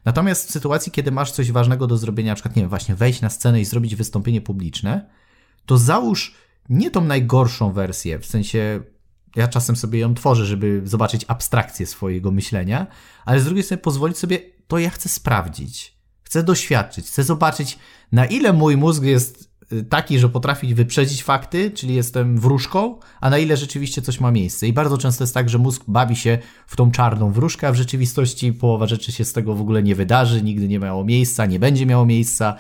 [0.05, 3.21] Natomiast w sytuacji, kiedy masz coś ważnego do zrobienia, na przykład, nie wiem, właśnie wejść
[3.21, 5.09] na scenę i zrobić wystąpienie publiczne,
[5.65, 6.35] to załóż
[6.69, 8.81] nie tą najgorszą wersję, w sensie
[9.35, 12.87] ja czasem sobie ją tworzę, żeby zobaczyć abstrakcję swojego myślenia,
[13.25, 15.97] ale z drugiej strony pozwolić sobie, to ja chcę sprawdzić.
[16.23, 17.79] Chcę doświadczyć, chcę zobaczyć,
[18.11, 19.46] na ile mój mózg jest
[19.89, 24.67] taki, że potrafi wyprzedzić fakty, czyli jestem wróżką, a na ile rzeczywiście coś ma miejsce.
[24.67, 27.75] I bardzo często jest tak, że mózg bawi się w tą czarną wróżkę, a w
[27.75, 31.59] rzeczywistości połowa rzeczy się z tego w ogóle nie wydarzy, nigdy nie miało miejsca, nie
[31.59, 32.55] będzie miało miejsca.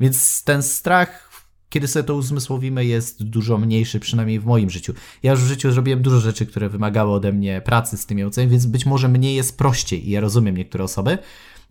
[0.00, 1.32] Więc ten strach
[1.72, 4.94] kiedy sobie to uzmysłowimy, jest dużo mniejszy, przynajmniej w moim życiu.
[5.22, 8.50] Ja już w życiu zrobiłem dużo rzeczy, które wymagały ode mnie pracy z tymi emocjami,
[8.50, 11.18] więc być może mnie jest prościej i ja rozumiem niektóre osoby.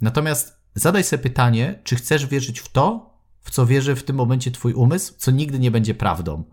[0.01, 3.10] Natomiast zadaj sobie pytanie, czy chcesz wierzyć w to,
[3.41, 6.43] w co wierzy w tym momencie twój umysł, co nigdy nie będzie prawdą.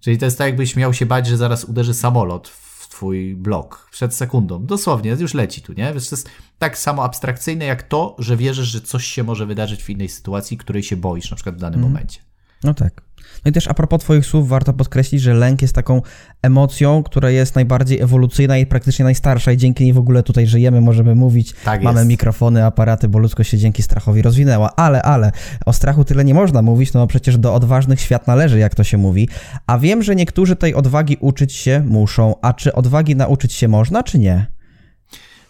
[0.00, 3.88] Czyli to jest tak, jakbyś miał się bać, że zaraz uderzy samolot w twój blok
[3.90, 4.66] przed sekundą.
[4.66, 5.94] Dosłownie, już leci tu, nie?
[5.94, 9.82] Wiesz, to jest tak samo abstrakcyjne jak to, że wierzysz, że coś się może wydarzyć
[9.82, 11.92] w innej sytuacji, której się boisz, na przykład w danym mm.
[11.92, 12.27] momencie.
[12.64, 13.08] No tak.
[13.44, 16.02] No i też a propos Twoich słów, warto podkreślić, że lęk jest taką
[16.42, 20.80] emocją, która jest najbardziej ewolucyjna i praktycznie najstarsza, i dzięki niej w ogóle tutaj żyjemy,
[20.80, 21.54] możemy mówić.
[21.64, 22.08] Tak mamy jest.
[22.08, 24.76] mikrofony, aparaty, bo ludzkość się dzięki strachowi rozwinęła.
[24.76, 25.32] Ale, ale
[25.66, 28.98] o strachu tyle nie można mówić, no przecież do odważnych świat należy, jak to się
[28.98, 29.28] mówi.
[29.66, 32.34] A wiem, że niektórzy tej odwagi uczyć się muszą.
[32.42, 34.46] A czy odwagi nauczyć się można, czy nie?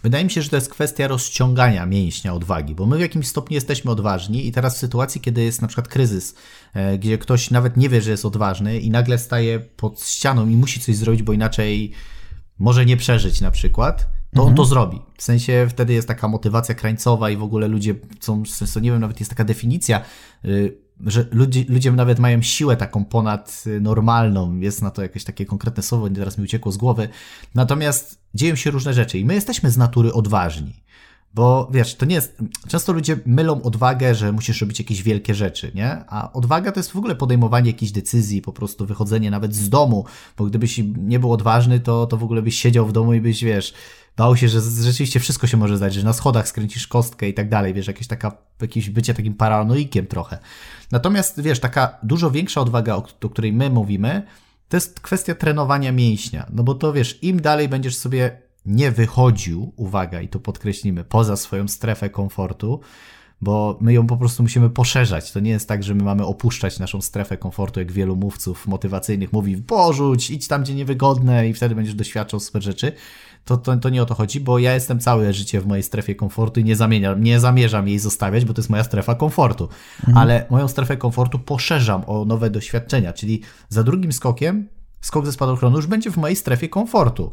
[0.09, 3.55] Wydaje mi się, że to jest kwestia rozciągania mięśnia odwagi, bo my w jakimś stopniu
[3.55, 6.35] jesteśmy odważni i teraz w sytuacji, kiedy jest na przykład kryzys,
[6.75, 10.57] e, gdzie ktoś nawet nie wie, że jest odważny i nagle staje pod ścianą i
[10.57, 11.93] musi coś zrobić, bo inaczej
[12.59, 13.99] może nie przeżyć na przykład,
[14.35, 14.49] to mhm.
[14.49, 14.99] on to zrobi.
[15.17, 18.43] W sensie wtedy jest taka motywacja krańcowa i w ogóle ludzie są,
[18.81, 20.03] nie wiem, nawet jest taka definicja,
[20.45, 25.47] y, że ludzie, ludzie nawet mają siłę taką ponad normalną, jest na to jakieś takie
[25.47, 27.09] konkretne słowo, teraz mi uciekło z głowy.
[27.55, 30.83] Natomiast dzieją się różne rzeczy i my jesteśmy z natury odważni.
[31.35, 32.39] Bo wiesz, to nie jest.
[32.69, 36.05] Często ludzie mylą odwagę, że musisz robić jakieś wielkie rzeczy, nie?
[36.09, 40.05] A odwaga to jest w ogóle podejmowanie jakichś decyzji, po prostu wychodzenie nawet z domu,
[40.37, 43.45] bo gdybyś nie był odważny, to, to w ogóle byś siedział w domu i byś,
[43.45, 43.75] wiesz,
[44.17, 47.49] bał się, że rzeczywiście wszystko się może zdać, że na schodach skręcisz kostkę i tak
[47.49, 50.39] dalej, wiesz, jakieś taka, jakieś bycie takim paranoikiem trochę.
[50.91, 54.23] Natomiast, wiesz, taka dużo większa odwaga, o, o której my mówimy,
[54.69, 59.73] to jest kwestia trenowania mięśnia, no bo to, wiesz, im dalej będziesz sobie nie wychodził,
[59.77, 62.81] uwaga, i to podkreślimy, poza swoją strefę komfortu,
[63.41, 65.33] bo my ją po prostu musimy poszerzać.
[65.33, 69.33] To nie jest tak, że my mamy opuszczać naszą strefę komfortu, jak wielu mówców motywacyjnych
[69.33, 72.93] mówi, porzuć, idź tam, gdzie niewygodne i wtedy będziesz doświadczał super rzeczy
[73.49, 76.15] to, to, to nie o to chodzi, bo ja jestem całe życie w mojej strefie
[76.15, 79.69] komfortu i nie, zamieniam, nie zamierzam jej zostawiać, bo to jest moja strefa komfortu.
[79.99, 80.19] Mhm.
[80.19, 84.69] Ale moją strefę komfortu poszerzam o nowe doświadczenia, czyli za drugim skokiem,
[85.01, 87.33] skok ze spadochronu już będzie w mojej strefie komfortu.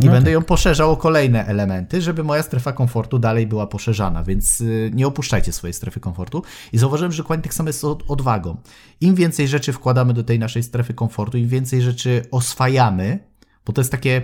[0.00, 0.32] I no będę tak.
[0.32, 5.06] ją poszerzał o kolejne elementy, żeby moja strefa komfortu dalej była poszerzana, więc y, nie
[5.06, 6.42] opuszczajcie swojej strefy komfortu.
[6.72, 8.56] I zauważyłem, że dokładnie tak samo jest z odwagą.
[9.00, 13.18] Im więcej rzeczy wkładamy do tej naszej strefy komfortu, im więcej rzeczy oswajamy,
[13.66, 14.22] bo to jest takie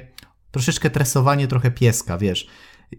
[0.50, 2.46] troszeczkę tresowanie trochę pieska, wiesz.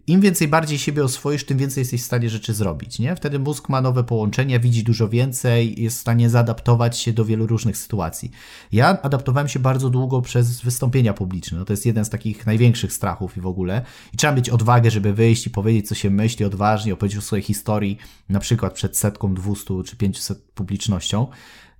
[0.07, 3.15] Im więcej bardziej siebie oswoisz, tym więcej jesteś w stanie rzeczy zrobić, nie?
[3.15, 7.47] Wtedy mózg ma nowe połączenia, widzi dużo więcej, jest w stanie zaadaptować się do wielu
[7.47, 8.31] różnych sytuacji.
[8.71, 11.57] Ja adaptowałem się bardzo długo przez wystąpienia publiczne.
[11.57, 13.85] No to jest jeden z takich największych strachów i w ogóle.
[14.13, 17.43] I trzeba mieć odwagę, żeby wyjść i powiedzieć, co się myśli odważnie, opowiedzieć o swojej
[17.43, 17.97] historii,
[18.29, 21.27] na przykład przed setką, dwustu czy pięciuset publicznością.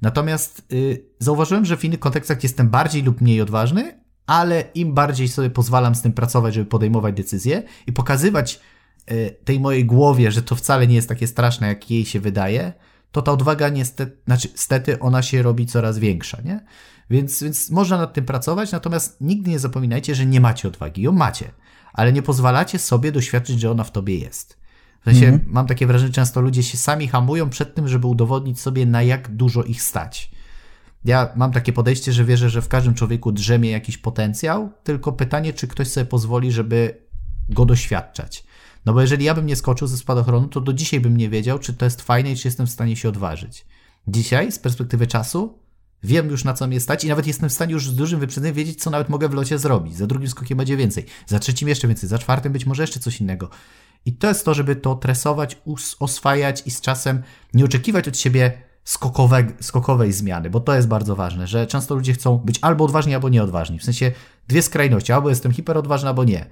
[0.01, 5.27] Natomiast yy, zauważyłem, że w innych kontekstach jestem bardziej lub mniej odważny, ale im bardziej
[5.27, 8.59] sobie pozwalam z tym pracować, żeby podejmować decyzje i pokazywać
[9.05, 12.73] e, tej mojej głowie, że to wcale nie jest takie straszne, jak jej się wydaje,
[13.11, 16.59] to ta odwaga niestety, znaczy, niestety ona się robi coraz większa, nie?
[17.09, 21.01] Więc, więc można nad tym pracować, natomiast nigdy nie zapominajcie, że nie macie odwagi.
[21.01, 21.51] Ją macie,
[21.93, 24.57] ale nie pozwalacie sobie doświadczyć, że ona w tobie jest.
[25.01, 25.43] W sensie mhm.
[25.47, 29.03] mam takie wrażenie, że często ludzie się sami hamują przed tym, żeby udowodnić sobie, na
[29.03, 30.31] jak dużo ich stać.
[31.05, 35.53] Ja mam takie podejście, że wierzę, że w każdym człowieku drzemie jakiś potencjał, tylko pytanie,
[35.53, 36.97] czy ktoś sobie pozwoli, żeby
[37.49, 38.43] go doświadczać.
[38.85, 41.59] No bo jeżeli ja bym nie skoczył ze spadochronu, to do dzisiaj bym nie wiedział,
[41.59, 43.65] czy to jest fajne i czy jestem w stanie się odważyć.
[44.07, 45.59] Dzisiaj, z perspektywy czasu,
[46.03, 48.55] wiem już na co mnie stać i nawet jestem w stanie już z dużym wyprzedzeniem
[48.55, 49.95] wiedzieć, co nawet mogę w locie zrobić.
[49.95, 53.21] Za drugim skokiem będzie więcej, za trzecim jeszcze więcej, za czwartym być może jeszcze coś
[53.21, 53.49] innego.
[54.05, 55.61] I to jest to, żeby to tresować,
[55.99, 61.15] oswajać i z czasem nie oczekiwać od siebie skokowe, skokowej zmiany, bo to jest bardzo
[61.15, 63.79] ważne, że często ludzie chcą być albo odważni, albo nieodważni.
[63.79, 64.11] W sensie
[64.47, 66.45] dwie skrajności, albo jestem hiperodważny, albo nie.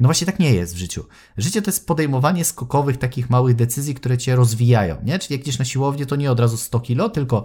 [0.00, 1.04] No właśnie tak nie jest w życiu.
[1.36, 5.18] Życie to jest podejmowanie skokowych, takich małych decyzji, które cię rozwijają, nie?
[5.18, 7.44] Czyli jak idziesz na siłownię, to nie od razu 100 kilo, tylko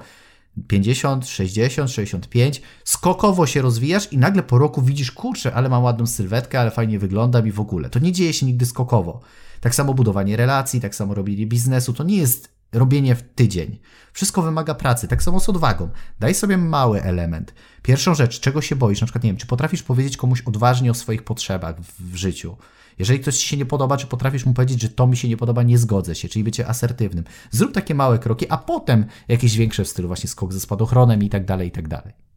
[0.67, 6.08] 50, 60, 65, skokowo się rozwijasz i nagle po roku widzisz, kurczę, ale mam ładną
[6.08, 7.89] sylwetkę, ale fajnie wyglądam i w ogóle.
[7.89, 9.21] To nie dzieje się nigdy skokowo.
[9.62, 13.79] Tak samo budowanie relacji, tak samo robienie biznesu, to nie jest robienie w tydzień.
[14.13, 15.89] Wszystko wymaga pracy, tak samo z odwagą.
[16.19, 17.53] Daj sobie mały element.
[17.81, 20.93] Pierwszą rzecz, czego się boisz, na przykład nie wiem, czy potrafisz powiedzieć komuś odważnie o
[20.93, 22.57] swoich potrzebach w, w życiu.
[22.99, 25.38] Jeżeli ktoś ci się nie podoba, czy potrafisz mu powiedzieć, że to mi się nie
[25.38, 27.25] podoba, nie zgodzę się, czyli bycie asertywnym.
[27.51, 31.29] Zrób takie małe kroki, a potem jakieś większe w stylu właśnie skok ze spadochronem i
[31.29, 32.30] tak dalej, i tak dalej.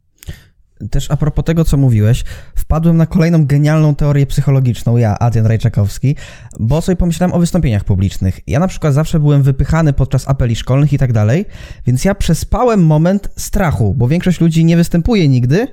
[0.91, 2.23] Też a propos tego, co mówiłeś,
[2.55, 6.15] wpadłem na kolejną genialną teorię psychologiczną, ja, Adrian Rajczakowski,
[6.59, 8.39] bo sobie pomyślałem o wystąpieniach publicznych.
[8.47, 11.45] Ja na przykład zawsze byłem wypychany podczas apeli szkolnych i tak dalej,
[11.87, 15.67] więc ja przespałem moment strachu, bo większość ludzi nie występuje nigdy,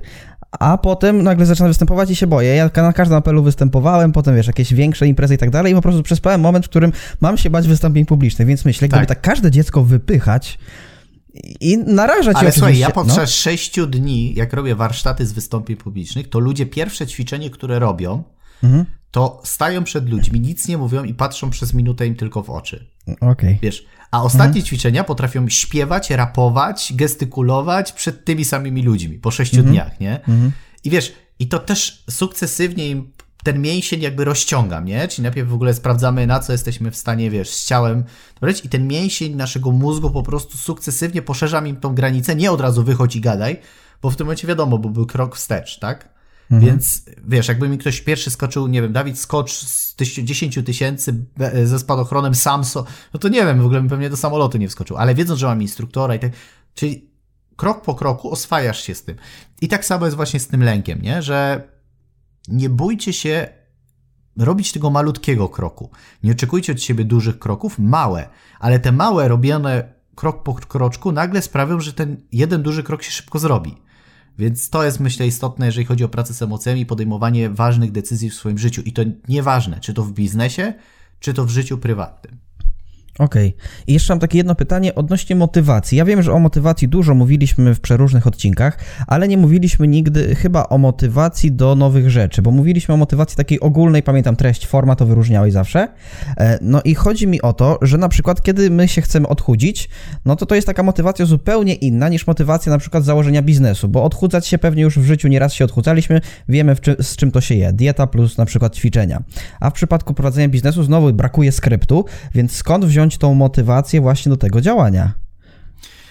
[0.59, 2.55] a potem nagle zaczyna występować i się boję.
[2.55, 5.81] Ja na każdym apelu występowałem, potem wiesz, jakieś większe imprezy i tak dalej i po
[5.81, 9.21] prostu przespałem moment, w którym mam się bać wystąpień publicznych, więc myślę, gdyby tak, tak
[9.21, 10.59] każde dziecko wypychać,
[11.59, 13.27] i narażać Ale słuchaj, ja podczas no.
[13.27, 18.23] sześciu dni, jak robię warsztaty z wystąpień publicznych, to ludzie pierwsze ćwiczenie, które robią,
[18.63, 18.85] mhm.
[19.11, 22.87] to stają przed ludźmi, nic nie mówią i patrzą przez minutę im tylko w oczy.
[23.07, 23.29] Okej.
[23.31, 23.57] Okay.
[23.61, 24.65] Wiesz, a ostatnie mhm.
[24.65, 29.73] ćwiczenia potrafią śpiewać, rapować, gestykulować przed tymi samymi ludźmi po sześciu mhm.
[29.73, 30.17] dniach, nie?
[30.17, 30.51] Mhm.
[30.83, 33.11] I wiesz, i to też sukcesywnie im
[33.43, 35.07] ten mięsień jakby rozciągam, nie?
[35.07, 38.03] Czyli najpierw w ogóle sprawdzamy, na co jesteśmy w stanie, wiesz, z ciałem
[38.63, 42.83] i ten mięsień naszego mózgu po prostu sukcesywnie poszerzam im tą granicę, nie od razu
[42.83, 43.59] wychodź i gadaj,
[44.01, 46.13] bo w tym momencie wiadomo, bo był krok wstecz, tak?
[46.51, 46.71] Mhm.
[46.71, 51.25] Więc wiesz, jakby mi ktoś pierwszy skoczył, nie wiem, Dawid skocz z 10 tysięcy
[51.63, 54.97] ze spadochronem Samso, no to nie wiem, w ogóle bym pewnie do samolotu nie wskoczył,
[54.97, 56.31] ale wiedząc, że mam instruktora i tak,
[56.73, 57.09] czyli
[57.55, 59.15] krok po kroku oswajasz się z tym.
[59.61, 61.21] I tak samo jest właśnie z tym lękiem, nie?
[61.21, 61.67] Że
[62.47, 63.47] nie bójcie się
[64.37, 65.89] robić tego malutkiego kroku.
[66.23, 68.29] Nie oczekujcie od siebie dużych kroków, małe,
[68.59, 73.11] ale te małe robione krok po kroczku nagle sprawią, że ten jeden duży krok się
[73.11, 73.77] szybko zrobi.
[74.37, 78.29] Więc to jest myślę istotne, jeżeli chodzi o pracę z emocjami i podejmowanie ważnych decyzji
[78.29, 78.81] w swoim życiu.
[78.81, 80.73] I to nieważne, czy to w biznesie,
[81.19, 82.37] czy to w życiu prywatnym.
[83.19, 83.47] Okej.
[83.47, 83.83] Okay.
[83.87, 85.97] I jeszcze mam takie jedno pytanie odnośnie motywacji.
[85.97, 90.63] Ja wiem, że o motywacji dużo mówiliśmy w przeróżnych odcinkach, ale nie mówiliśmy nigdy chyba
[90.63, 95.05] o motywacji do nowych rzeczy, bo mówiliśmy o motywacji takiej ogólnej, pamiętam treść, forma to
[95.05, 95.87] wyróżniałeś zawsze.
[96.37, 99.89] E, no i chodzi mi o to, że na przykład kiedy my się chcemy odchudzić,
[100.25, 104.03] no to to jest taka motywacja zupełnie inna niż motywacja na przykład założenia biznesu, bo
[104.03, 107.73] odchudzać się pewnie już w życiu nieraz się odchudzaliśmy, wiemy z czym to się je,
[107.73, 109.23] dieta plus na przykład ćwiczenia.
[109.59, 114.29] A w przypadku prowadzenia biznesu znowu brakuje skryptu, więc skąd wziąć wziąć tą motywację właśnie
[114.29, 115.13] do tego działania.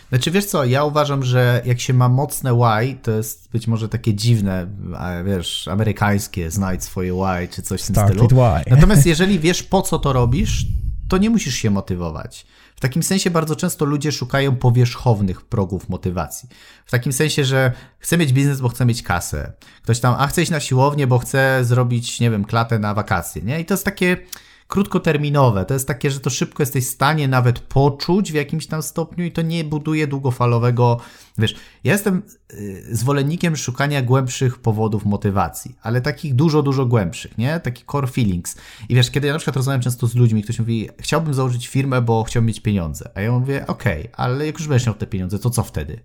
[0.09, 3.89] Znaczy wiesz co, ja uważam, że jak się ma mocne why, to jest być może
[3.89, 4.67] takie dziwne,
[5.25, 8.29] wiesz, amerykańskie, znajdź swoje why, czy coś w tym Start stylu.
[8.29, 8.71] Why.
[8.71, 10.67] Natomiast jeżeli wiesz po co to robisz,
[11.09, 12.47] to nie musisz się motywować.
[12.77, 16.49] W takim sensie bardzo często ludzie szukają powierzchownych progów motywacji.
[16.87, 19.53] W takim sensie, że chcę mieć biznes, bo chcę mieć kasę.
[19.83, 23.43] Ktoś tam, a chce iść na siłownię, bo chce zrobić, nie wiem, klatę na wakacje,
[23.43, 23.61] nie?
[23.61, 24.17] I to jest takie
[24.73, 25.65] krótkoterminowe.
[25.65, 29.25] To jest takie, że to szybko jesteś w stanie nawet poczuć w jakimś tam stopniu
[29.25, 31.01] i to nie buduje długofalowego.
[31.39, 31.55] Wiesz,
[31.85, 37.61] ja jestem y, zwolennikiem szukania głębszych powodów motywacji, ale takich dużo, dużo głębszych, nie?
[37.61, 38.57] Taki core feelings.
[38.89, 42.03] I wiesz, kiedy ja na przykład rozmawiam często z ludźmi, ktoś mówi, chciałbym założyć firmę,
[42.03, 43.11] bo chciałbym mieć pieniądze.
[43.15, 46.01] A ja mówię, okej, okay, ale jak już będziesz miał te pieniądze, to co wtedy?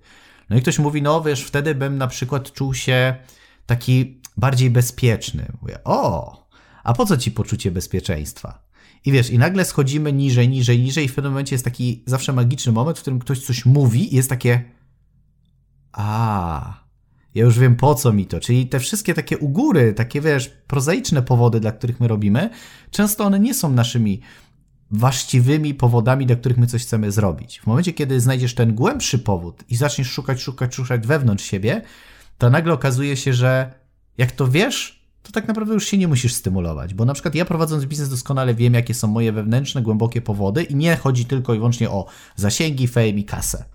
[0.50, 3.16] No i ktoś mówi, no wiesz, wtedy bym na przykład czuł się
[3.66, 5.52] taki bardziej bezpieczny.
[5.62, 6.47] Mówię, o,
[6.88, 8.68] a po co ci poczucie bezpieczeństwa?
[9.06, 12.34] I wiesz, i nagle schodzimy niżej, niżej, niżej, i w pewnym momencie jest taki zawsze
[12.34, 14.64] magiczny moment, w którym ktoś coś mówi i jest takie.
[15.92, 16.84] A,
[17.36, 18.40] ja już wiem po co mi to.
[18.40, 22.50] Czyli te wszystkie takie ugóry, takie wiesz, prozaiczne powody, dla których my robimy,
[22.92, 24.22] często one nie są naszymi
[24.92, 27.60] właściwymi powodami, dla których my coś chcemy zrobić.
[27.60, 31.82] W momencie, kiedy znajdziesz ten głębszy powód i zaczniesz szukać, szukać, szukać wewnątrz siebie,
[32.38, 33.74] to nagle okazuje się, że
[34.18, 34.97] jak to wiesz,
[35.28, 38.56] to tak naprawdę już się nie musisz stymulować, bo na przykład ja prowadząc biznes doskonale
[38.56, 42.88] wiem, jakie są moje wewnętrzne, głębokie powody i nie chodzi tylko i wyłącznie o zasięgi,
[42.88, 43.66] fame i kasę.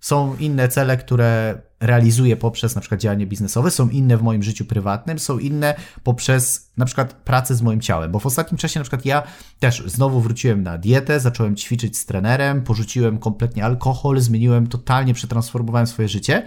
[0.00, 4.64] Są inne cele, które realizuję poprzez na przykład działanie biznesowe, są inne w moim życiu
[4.64, 8.84] prywatnym, są inne poprzez na przykład pracę z moim ciałem, bo w ostatnim czasie na
[8.84, 9.22] przykład ja
[9.58, 15.86] też znowu wróciłem na dietę, zacząłem ćwiczyć z trenerem, porzuciłem kompletnie alkohol, zmieniłem totalnie, przetransformowałem
[15.86, 16.42] swoje życie,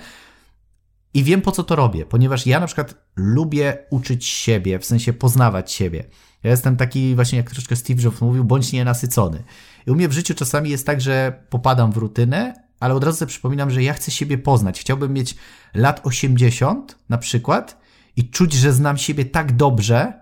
[1.14, 5.14] i wiem po co to robię, ponieważ ja na przykład lubię uczyć siebie, w sensie
[5.14, 6.04] poznawać siebie.
[6.44, 9.44] Ja jestem taki właśnie, jak troszkę Steve Jobs mówił, bądź nienasycony.
[9.88, 13.18] I u mnie w życiu czasami jest tak, że popadam w rutynę, ale od razu
[13.18, 14.80] sobie przypominam, że ja chcę siebie poznać.
[14.80, 15.36] Chciałbym mieć
[15.74, 17.82] lat 80 na przykład
[18.16, 20.14] i czuć, że znam siebie tak dobrze,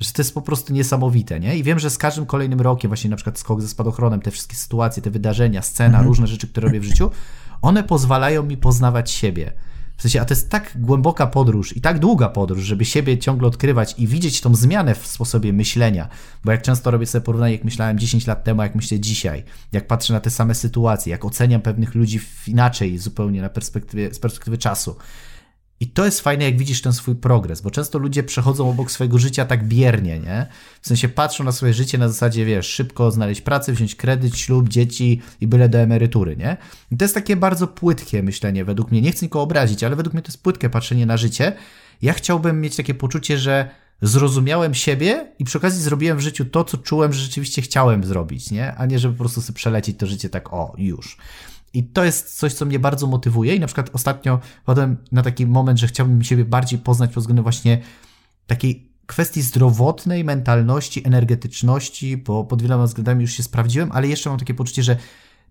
[0.00, 1.56] że to jest po prostu niesamowite, nie?
[1.56, 4.56] I wiem, że z każdym kolejnym rokiem, właśnie na przykład skok ze spadochronem, te wszystkie
[4.56, 6.06] sytuacje, te wydarzenia, scena, mhm.
[6.06, 7.10] różne rzeczy, które robię w życiu,
[7.62, 9.52] one pozwalają mi poznawać siebie.
[9.98, 13.48] W sensie, a to jest tak głęboka podróż i tak długa podróż, żeby siebie ciągle
[13.48, 16.08] odkrywać i widzieć tą zmianę w sposobie myślenia.
[16.44, 19.86] Bo jak często robię sobie porównanie, jak myślałem 10 lat temu, jak myślę dzisiaj, jak
[19.86, 24.58] patrzę na te same sytuacje, jak oceniam pewnych ludzi inaczej zupełnie na perspektywie, z perspektywy
[24.58, 24.96] czasu.
[25.80, 29.18] I to jest fajne, jak widzisz ten swój progres, bo często ludzie przechodzą obok swojego
[29.18, 30.46] życia tak biernie, nie?
[30.80, 34.68] W sensie patrzą na swoje życie na zasadzie, wiesz, szybko znaleźć pracę, wziąć kredyt, ślub,
[34.68, 36.56] dzieci i byle do emerytury, nie?
[36.90, 39.00] I to jest takie bardzo płytkie myślenie według mnie.
[39.00, 41.52] Nie chcę nikogo obrazić, ale według mnie to jest płytkie patrzenie na życie.
[42.02, 43.70] Ja chciałbym mieć takie poczucie, że
[44.02, 48.50] zrozumiałem siebie i przy okazji zrobiłem w życiu to, co czułem, że rzeczywiście chciałem zrobić,
[48.50, 48.74] nie?
[48.74, 51.16] A nie, żeby po prostu sobie przelecieć to życie tak, o, już.
[51.74, 53.54] I to jest coś, co mnie bardzo motywuje.
[53.54, 57.42] I na przykład ostatnio wpadłem na taki moment, że chciałbym siebie bardziej poznać pod względem
[57.42, 57.80] właśnie
[58.46, 64.38] takiej kwestii zdrowotnej, mentalności, energetyczności, bo pod wieloma względami już się sprawdziłem, ale jeszcze mam
[64.38, 64.96] takie poczucie, że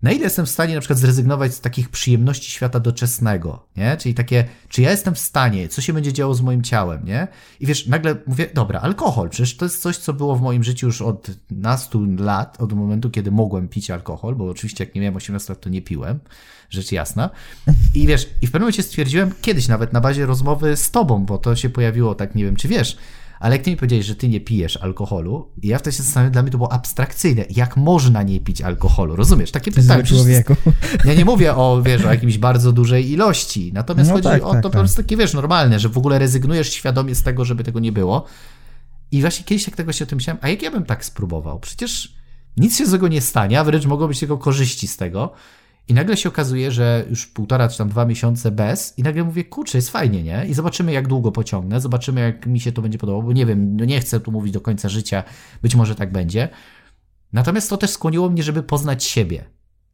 [0.02, 3.96] na ile jestem w stanie na przykład zrezygnować z takich przyjemności świata doczesnego, nie?
[3.96, 7.28] Czyli takie, czy ja jestem w stanie, co się będzie działo z moim ciałem, nie?
[7.60, 10.86] I wiesz, nagle mówię, dobra, alkohol, przecież to jest coś, co było w moim życiu
[10.86, 15.16] już od nastu lat, od momentu, kiedy mogłem pić alkohol, bo oczywiście jak nie miałem
[15.16, 16.20] 18 lat, to nie piłem,
[16.70, 17.30] rzecz jasna.
[17.94, 21.38] I wiesz, i w pewnym momencie stwierdziłem, kiedyś nawet na bazie rozmowy z tobą, bo
[21.38, 22.96] to się pojawiło, tak nie wiem, czy wiesz,
[23.40, 26.42] ale jak ty mi powiedziałeś, że ty nie pijesz alkoholu, ja wtedy się zastanawiam, dla
[26.42, 27.44] mnie to było abstrakcyjne.
[27.50, 29.16] Jak można nie pić alkoholu?
[29.16, 29.50] Rozumiesz?
[29.50, 30.04] Takie pytanie.
[30.04, 30.56] człowieku.
[31.04, 33.70] Ja nie mówię o, wiesz, o jakimś bardzo dużej ilości.
[33.74, 34.72] Natomiast no chodzi tak, o tak, to tak.
[34.72, 37.92] po prostu takie, wiesz, normalne, że w ogóle rezygnujesz świadomie z tego, żeby tego nie
[37.92, 38.24] było.
[39.10, 41.60] I właśnie kiedyś jak tego się o tym myślałem, a jak ja bym tak spróbował?
[41.60, 42.14] Przecież
[42.56, 45.32] nic się z tego nie stanie, a wręcz mogą być tylko korzyści z tego.
[45.88, 49.44] I nagle się okazuje, że już półtora czy tam dwa miesiące bez, i nagle mówię,
[49.44, 50.46] kurczę, jest fajnie, nie?
[50.48, 53.76] I zobaczymy, jak długo pociągnę, zobaczymy, jak mi się to będzie podobało, bo nie wiem,
[53.76, 55.24] no nie chcę tu mówić do końca życia,
[55.62, 56.48] być może tak będzie.
[57.32, 59.44] Natomiast to też skłoniło mnie, żeby poznać siebie.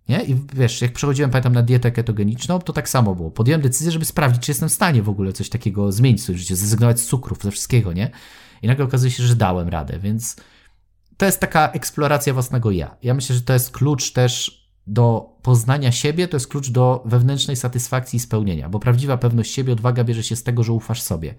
[0.08, 0.24] Nie?
[0.24, 3.30] I wiesz, jak przechodziłem, pamiętam, na dietę ketogeniczną, to tak samo było.
[3.30, 6.38] Podjąłem decyzję, żeby sprawdzić, czy jestem w stanie w ogóle coś takiego zmienić w swoim
[6.38, 8.10] życiu, zrezygnować z cukrów, ze wszystkiego, nie?
[8.62, 10.36] I nagle okazuje się, że dałem radę, więc
[11.16, 12.96] to jest taka eksploracja własnego ja.
[13.02, 17.56] Ja myślę, że to jest klucz też do poznania siebie to jest klucz do wewnętrznej
[17.56, 21.34] satysfakcji i spełnienia, bo prawdziwa pewność siebie, odwaga bierze się z tego, że ufasz sobie.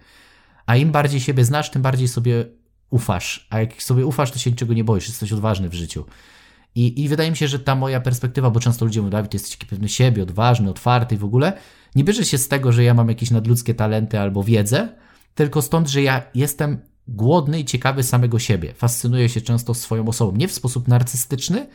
[0.66, 2.46] A im bardziej siebie znasz, tym bardziej sobie
[2.90, 3.48] ufasz.
[3.50, 6.06] A jak sobie ufasz, to się niczego nie boisz, jesteś odważny w życiu.
[6.76, 9.52] I, I wydaje mi się, że ta moja perspektywa, bo często ludzie mówią, Dawid, jesteś
[9.52, 11.54] taki pewny siebie, odważny, otwarty i w ogóle,
[11.96, 14.90] nie bierze się z tego, że ja mam jakieś nadludzkie talenty albo wiedzę,
[15.36, 18.74] tylko stąd, że ja jestem głodny i ciekawy samego siebie.
[18.74, 20.38] Fascynuję się często swoją osobą.
[20.38, 21.68] Nie w sposób narcystyczny,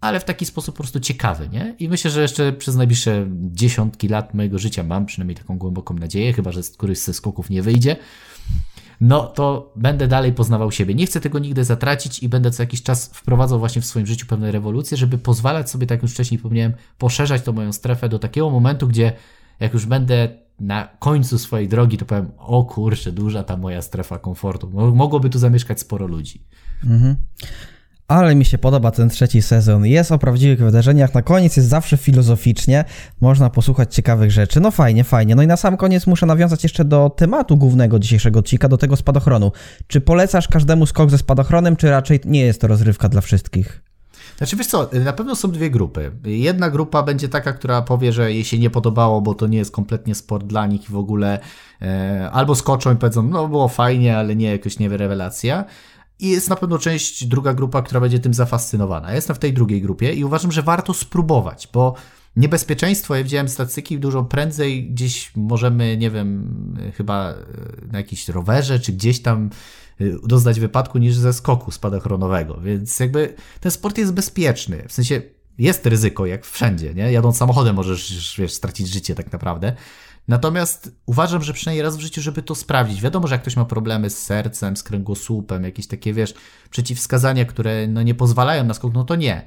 [0.00, 1.74] ale w taki sposób po prostu ciekawy, nie?
[1.78, 6.32] I myślę, że jeszcze przez najbliższe dziesiątki lat mojego życia mam przynajmniej taką głęboką nadzieję,
[6.32, 7.96] chyba że któryś ze skoków nie wyjdzie,
[9.00, 10.94] no to będę dalej poznawał siebie.
[10.94, 14.26] Nie chcę tego nigdy zatracić i będę co jakiś czas wprowadzał właśnie w swoim życiu
[14.26, 18.18] pewne rewolucje, żeby pozwalać sobie, tak jak już wcześniej wspomniałem, poszerzać tą moją strefę do
[18.18, 19.12] takiego momentu, gdzie
[19.60, 20.28] jak już będę
[20.60, 24.70] na końcu swojej drogi, to powiem, o kurczę, duża ta moja strefa komfortu.
[24.94, 26.44] Mogłoby tu zamieszkać sporo ludzi.
[26.84, 27.16] Mhm.
[28.08, 29.86] Ale mi się podoba ten trzeci sezon.
[29.86, 31.14] Jest o prawdziwych wydarzeniach.
[31.14, 32.84] Na koniec jest zawsze filozoficznie.
[33.20, 34.60] Można posłuchać ciekawych rzeczy.
[34.60, 35.34] No fajnie, fajnie.
[35.34, 38.96] No i na sam koniec muszę nawiązać jeszcze do tematu głównego dzisiejszego odcinka, do tego
[38.96, 39.52] spadochronu.
[39.86, 43.82] Czy polecasz każdemu skok ze spadochronem, czy raczej nie jest to rozrywka dla wszystkich?
[44.38, 46.12] Znaczy wiesz co, na pewno są dwie grupy.
[46.24, 49.72] Jedna grupa będzie taka, która powie, że jej się nie podobało, bo to nie jest
[49.72, 51.38] kompletnie sport dla nich i w ogóle
[51.82, 55.64] e, albo skoczą i powiedzą, no było fajnie, ale nie jakoś nie rewelacja.
[56.20, 59.08] I jest na pewno część, druga grupa, która będzie tym zafascynowana.
[59.08, 61.94] Ja jestem w tej drugiej grupie i uważam, że warto spróbować, bo
[62.36, 66.54] niebezpieczeństwo, ja widziałem statystyki, dużo prędzej gdzieś możemy, nie wiem,
[66.96, 67.36] chyba e,
[67.92, 69.50] na jakimś rowerze, czy gdzieś tam
[70.00, 75.22] e, doznać wypadku niż ze skoku spadochronowego, więc jakby ten sport jest bezpieczny, w sensie
[75.58, 77.12] jest ryzyko, jak wszędzie, nie?
[77.12, 79.76] Jadąc samochodem możesz, wiesz, stracić życie tak naprawdę.
[80.28, 83.02] Natomiast uważam, że przynajmniej raz w życiu, żeby to sprawdzić.
[83.02, 86.34] Wiadomo, że jak ktoś ma problemy z sercem, z kręgosłupem, jakieś takie, wiesz,
[86.70, 89.44] przeciwwskazania, które no, nie pozwalają na skok, no to nie.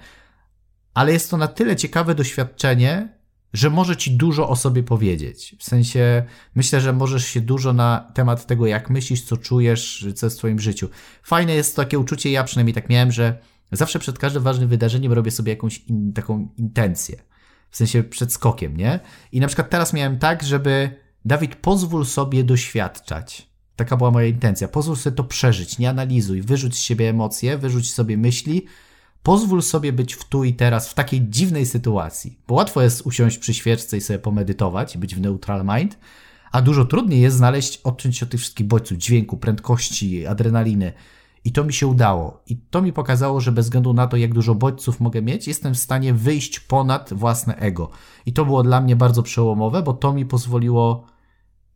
[0.93, 3.21] Ale jest to na tyle ciekawe doświadczenie,
[3.53, 5.55] że może ci dużo o sobie powiedzieć.
[5.59, 6.23] W sensie,
[6.55, 10.39] myślę, że możesz się dużo na temat tego, jak myślisz, co czujesz, co jest w
[10.39, 10.89] twoim życiu.
[11.23, 13.38] Fajne jest takie uczucie, ja przynajmniej tak miałem, że
[13.71, 17.30] zawsze przed każdym ważnym wydarzeniem robię sobie jakąś in, taką intencję.
[17.72, 18.99] W sensie przed skokiem, nie?
[19.32, 23.49] I na przykład teraz miałem tak, żeby Dawid, pozwól sobie doświadczać.
[23.76, 24.67] Taka była moja intencja.
[24.67, 28.65] Pozwól sobie to przeżyć, nie analizuj, wyrzuć z siebie emocje, wyrzuć sobie myśli,
[29.24, 32.39] pozwól sobie być w tu i teraz, w takiej dziwnej sytuacji.
[32.47, 35.97] Bo łatwo jest usiąść przy świeczce i sobie pomedytować być w neutral mind,
[36.51, 40.93] a dużo trudniej jest znaleźć, odciąć się od tych wszystkich bodźców, dźwięku, prędkości, adrenaliny.
[41.45, 42.43] I to mi się udało.
[42.47, 45.73] I to mi pokazało, że bez względu na to, jak dużo bodźców mogę mieć, jestem
[45.73, 47.89] w stanie wyjść ponad własne ego.
[48.25, 51.05] I to było dla mnie bardzo przełomowe, bo to mi pozwoliło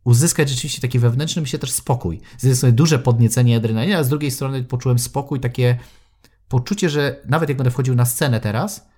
[0.04, 2.20] uzyskać rzeczywiście taki wewnętrzny, myślę też spokój.
[2.38, 5.78] Z jednej strony duże podniecenie adrenaliny, a z drugiej strony poczułem spokój, takie
[6.48, 8.88] poczucie, że nawet jak będę wchodził na scenę teraz,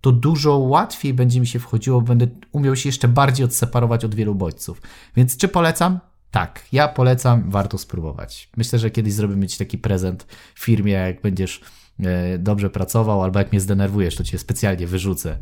[0.00, 4.34] to dużo łatwiej będzie mi się wchodziło, będę umiał się jeszcze bardziej odseparować od wielu
[4.34, 4.82] bodźców.
[5.16, 6.00] Więc czy polecam?
[6.30, 8.48] Tak, ja polecam, warto spróbować.
[8.56, 11.60] Myślę, że kiedyś zrobimy Ci taki prezent w firmie, jak będziesz
[12.00, 15.36] e, dobrze pracował, albo jak mnie zdenerwujesz, to cię specjalnie wyrzucę.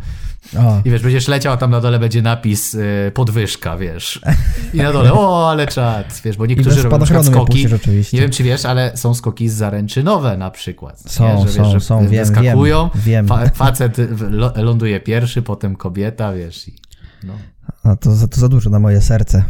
[0.58, 0.80] O.
[0.84, 4.20] I wiesz, będziesz leciał, a tam na dole będzie napis y, podwyżka, wiesz.
[4.74, 7.66] I na dole, o, ale czad, wiesz, bo niektórzy robią na przykład skoki,
[8.12, 11.10] nie wiem czy wiesz, ale są skoki zaręczynowe na przykład.
[11.10, 11.42] Są, nie?
[11.42, 12.34] Że, są, wiesz, że są, wiem,
[12.94, 13.28] wiem, wiem.
[13.54, 13.96] facet
[14.56, 16.83] ląduje pierwszy, potem kobieta, wiesz, i
[17.26, 17.34] no.
[17.84, 19.44] No to, za, to za dużo na moje serce.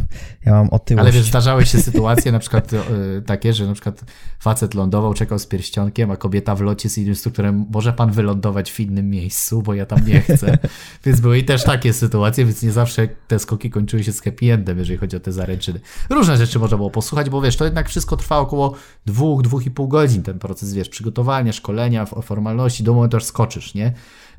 [0.45, 1.01] Ja mam otyłość.
[1.01, 2.77] Ale wiesz, zdarzały się sytuacje na przykład y,
[3.25, 4.03] takie, że na przykład
[4.39, 8.79] facet lądował, czekał z pierścionkiem, a kobieta w locie z instruktorem, może pan wylądować w
[8.79, 10.57] innym miejscu, bo ja tam nie chcę.
[11.05, 14.53] więc były i też takie sytuacje, więc nie zawsze te skoki kończyły się z happy
[14.53, 15.79] endem, jeżeli chodzi o te zaręczyny.
[16.09, 19.71] Różne rzeczy można było posłuchać, bo wiesz, to jednak wszystko trwa około dwóch, dwóch i
[19.71, 23.93] pół godzin ten proces, wiesz, przygotowania, szkolenia, formalności, do momentu aż skoczysz, nie?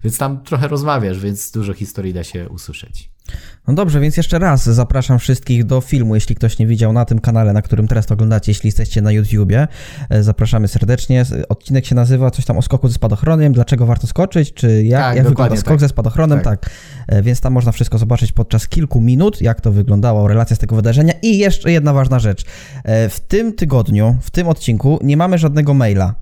[0.04, 3.15] Więc tam trochę rozmawiasz, więc dużo historii da się usłyszeć.
[3.68, 7.18] No dobrze, więc jeszcze raz zapraszam wszystkich do filmu, jeśli ktoś nie widział na tym
[7.18, 9.68] kanale, na którym teraz to oglądacie, jeśli jesteście na YouTubie.
[10.10, 11.24] E, zapraszamy serdecznie.
[11.48, 15.16] Odcinek się nazywa coś tam o skoku ze spadochronem, dlaczego warto skoczyć, czy jak, tak,
[15.16, 15.80] jak wygląda skok tak.
[15.80, 16.60] ze spadochronem, tak.
[16.60, 16.70] tak.
[17.08, 20.76] E, więc tam można wszystko zobaczyć podczas kilku minut, jak to wyglądało, relacja z tego
[20.76, 21.12] wydarzenia.
[21.22, 22.44] I jeszcze jedna ważna rzecz.
[22.84, 26.14] E, w tym tygodniu, w tym odcinku nie mamy żadnego maila.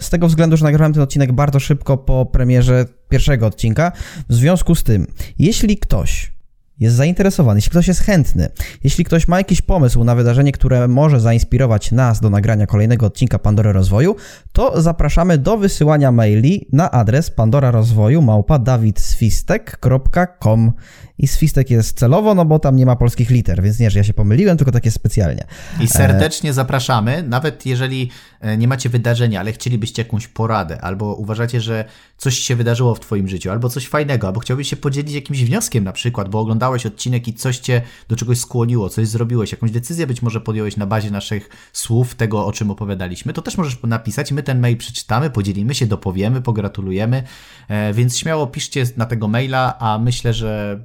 [0.00, 3.92] Z tego względu, że nagrałem ten odcinek bardzo szybko po premierze pierwszego odcinka.
[4.28, 5.06] W związku z tym,
[5.38, 6.32] jeśli ktoś
[6.80, 8.48] jest zainteresowany, jeśli ktoś jest chętny,
[8.84, 13.38] jeśli ktoś ma jakiś pomysł na wydarzenie, które może zainspirować nas do nagrania kolejnego odcinka
[13.38, 14.16] Pandory Rozwoju,
[14.52, 20.72] to zapraszamy do wysyłania maili na adres pandora rozwoju małpa dawidswistek.com
[21.18, 24.04] i swistek jest celowo, no bo tam nie ma polskich liter, więc nie, że ja
[24.04, 25.44] się pomyliłem, tylko takie specjalnie.
[25.80, 26.52] I serdecznie e...
[26.52, 28.10] zapraszamy, nawet jeżeli
[28.40, 31.84] e, nie macie wydarzenia, ale chcielibyście jakąś poradę, albo uważacie, że
[32.16, 35.84] coś się wydarzyło w twoim życiu, albo coś fajnego, albo chciałbyś się podzielić jakimś wnioskiem
[35.84, 40.06] na przykład, bo oglądałeś odcinek i coś cię do czegoś skłoniło, coś zrobiłeś, jakąś decyzję
[40.06, 44.32] być może podjąłeś na bazie naszych słów, tego o czym opowiadaliśmy, to też możesz napisać,
[44.32, 47.22] my ten mail przeczytamy, podzielimy się, dopowiemy, pogratulujemy,
[47.68, 50.80] e, więc śmiało piszcie na tego maila, a myślę, że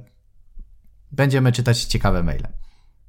[1.12, 2.48] będziemy czytać ciekawe maile.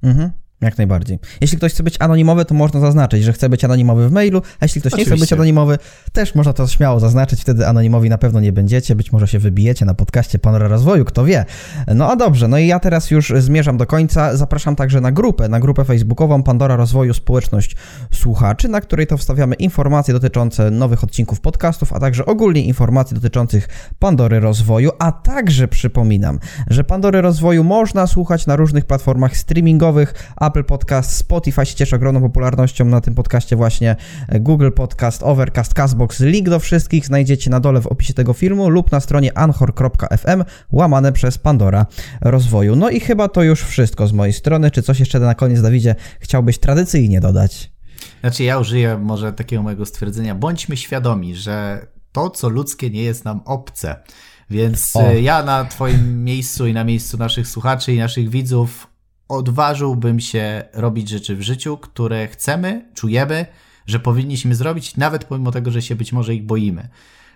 [0.02, 0.30] Mhm.
[0.60, 1.18] Jak najbardziej.
[1.40, 4.64] Jeśli ktoś chce być anonimowy, to można zaznaczyć, że chce być anonimowy w mailu, a
[4.64, 5.10] jeśli ktoś Oczywiście.
[5.10, 5.78] nie chce być anonimowy,
[6.12, 9.84] też można to śmiało zaznaczyć, wtedy anonimowi na pewno nie będziecie, być może się wybijecie
[9.84, 11.44] na podcaście Panora Rozwoju, kto wie.
[11.94, 14.36] No a dobrze, no i ja teraz już zmierzam do końca.
[14.36, 17.76] Zapraszam także na grupę, na grupę facebookową Pandora Rozwoju Społeczność
[18.12, 23.68] Słuchaczy, na której to wstawiamy informacje dotyczące nowych odcinków podcastów, a także ogólnie informacji dotyczących
[23.98, 30.49] Pandory Rozwoju, a także przypominam, że Pandory Rozwoju można słuchać na różnych platformach streamingowych, a
[30.50, 33.96] Apple Podcast, Spotify się cieszy ogromną popularnością na tym podcaście właśnie,
[34.28, 36.20] e, Google Podcast, Overcast, Castbox.
[36.20, 41.12] Link do wszystkich znajdziecie na dole w opisie tego filmu lub na stronie anchor.fm łamane
[41.12, 41.86] przez Pandora
[42.20, 42.76] Rozwoju.
[42.76, 44.70] No i chyba to już wszystko z mojej strony.
[44.70, 47.72] Czy coś jeszcze na koniec, Dawidzie, chciałbyś tradycyjnie dodać?
[48.20, 50.34] Znaczy ja użyję może takiego mojego stwierdzenia.
[50.34, 53.96] Bądźmy świadomi, że to, co ludzkie, nie jest nam obce.
[54.50, 55.02] Więc o.
[55.02, 58.90] E, ja na Twoim miejscu i na miejscu naszych słuchaczy i naszych widzów
[59.30, 63.46] odważyłbym się robić rzeczy w życiu, które chcemy, czujemy,
[63.86, 66.88] że powinniśmy zrobić, nawet pomimo tego, że się być może ich boimy.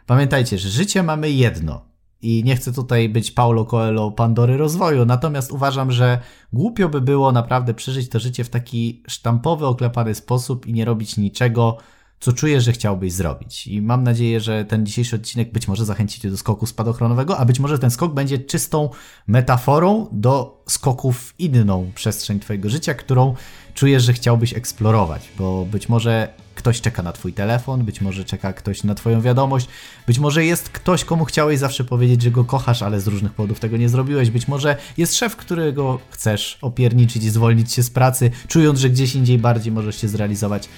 [0.07, 1.85] Pamiętajcie, że życie mamy jedno.
[2.23, 6.19] I nie chcę tutaj być Paulo Coelho Pandory rozwoju, natomiast uważam, że
[6.53, 11.17] głupio by było naprawdę przeżyć to życie w taki sztampowy, oklepany sposób i nie robić
[11.17, 11.79] niczego,
[12.25, 13.67] co czujesz, że chciałbyś zrobić.
[13.67, 17.45] I mam nadzieję, że ten dzisiejszy odcinek być może zachęci cię do skoku spadochronowego, a
[17.45, 18.91] być może ten skok będzie czystą
[19.27, 23.35] metaforą do skoku w inną przestrzeń twojego życia, którą
[23.75, 28.53] czujesz, że chciałbyś eksplorować, bo być może ktoś czeka na twój telefon, być może czeka
[28.53, 29.69] ktoś na twoją wiadomość,
[30.07, 33.61] być może jest ktoś, komu chciałeś zawsze powiedzieć, że go kochasz, ale z różnych powodów
[33.61, 38.31] tego nie zrobiłeś, być może jest szef, którego chcesz opierniczyć i zwolnić się z pracy,
[38.49, 40.69] czując, że gdzieś indziej bardziej możesz się zrealizować.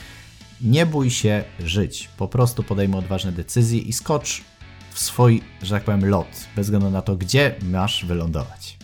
[0.61, 4.42] Nie bój się żyć, po prostu podejmij odważne decyzje i skocz
[4.90, 6.26] w swój, że tak powiem, lot,
[6.57, 8.76] bez względu na to, gdzie masz wylądować.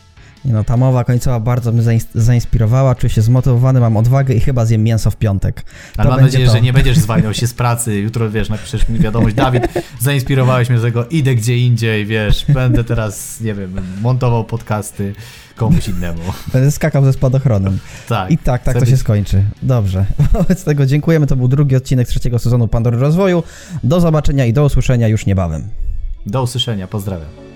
[0.44, 4.40] Nie no, ta mowa końcowa bardzo mnie zains- zainspirowała, czuję się zmotywowany, mam odwagę i
[4.40, 5.64] chyba zjem mięso w piątek.
[5.96, 6.52] Ale mam nadzieję, to.
[6.52, 9.62] że nie będziesz zwalniał się z pracy, jutro, wiesz, napiszesz mi wiadomość, Dawid,
[10.00, 15.14] zainspirowałeś mnie do tego, idę gdzie indziej, wiesz, będę teraz, nie wiem, montował podcasty
[15.68, 16.20] komuś innemu.
[16.52, 17.78] Będę skakał ze spadochronem.
[18.08, 18.30] Tak.
[18.30, 18.90] I tak, tak to być...
[18.90, 19.44] się skończy.
[19.62, 20.06] Dobrze.
[20.32, 23.42] Wobec tego dziękujemy, to był drugi odcinek trzeciego sezonu Pandory Rozwoju.
[23.84, 25.68] Do zobaczenia i do usłyszenia już niebawem.
[26.26, 27.51] Do usłyszenia, pozdrawiam.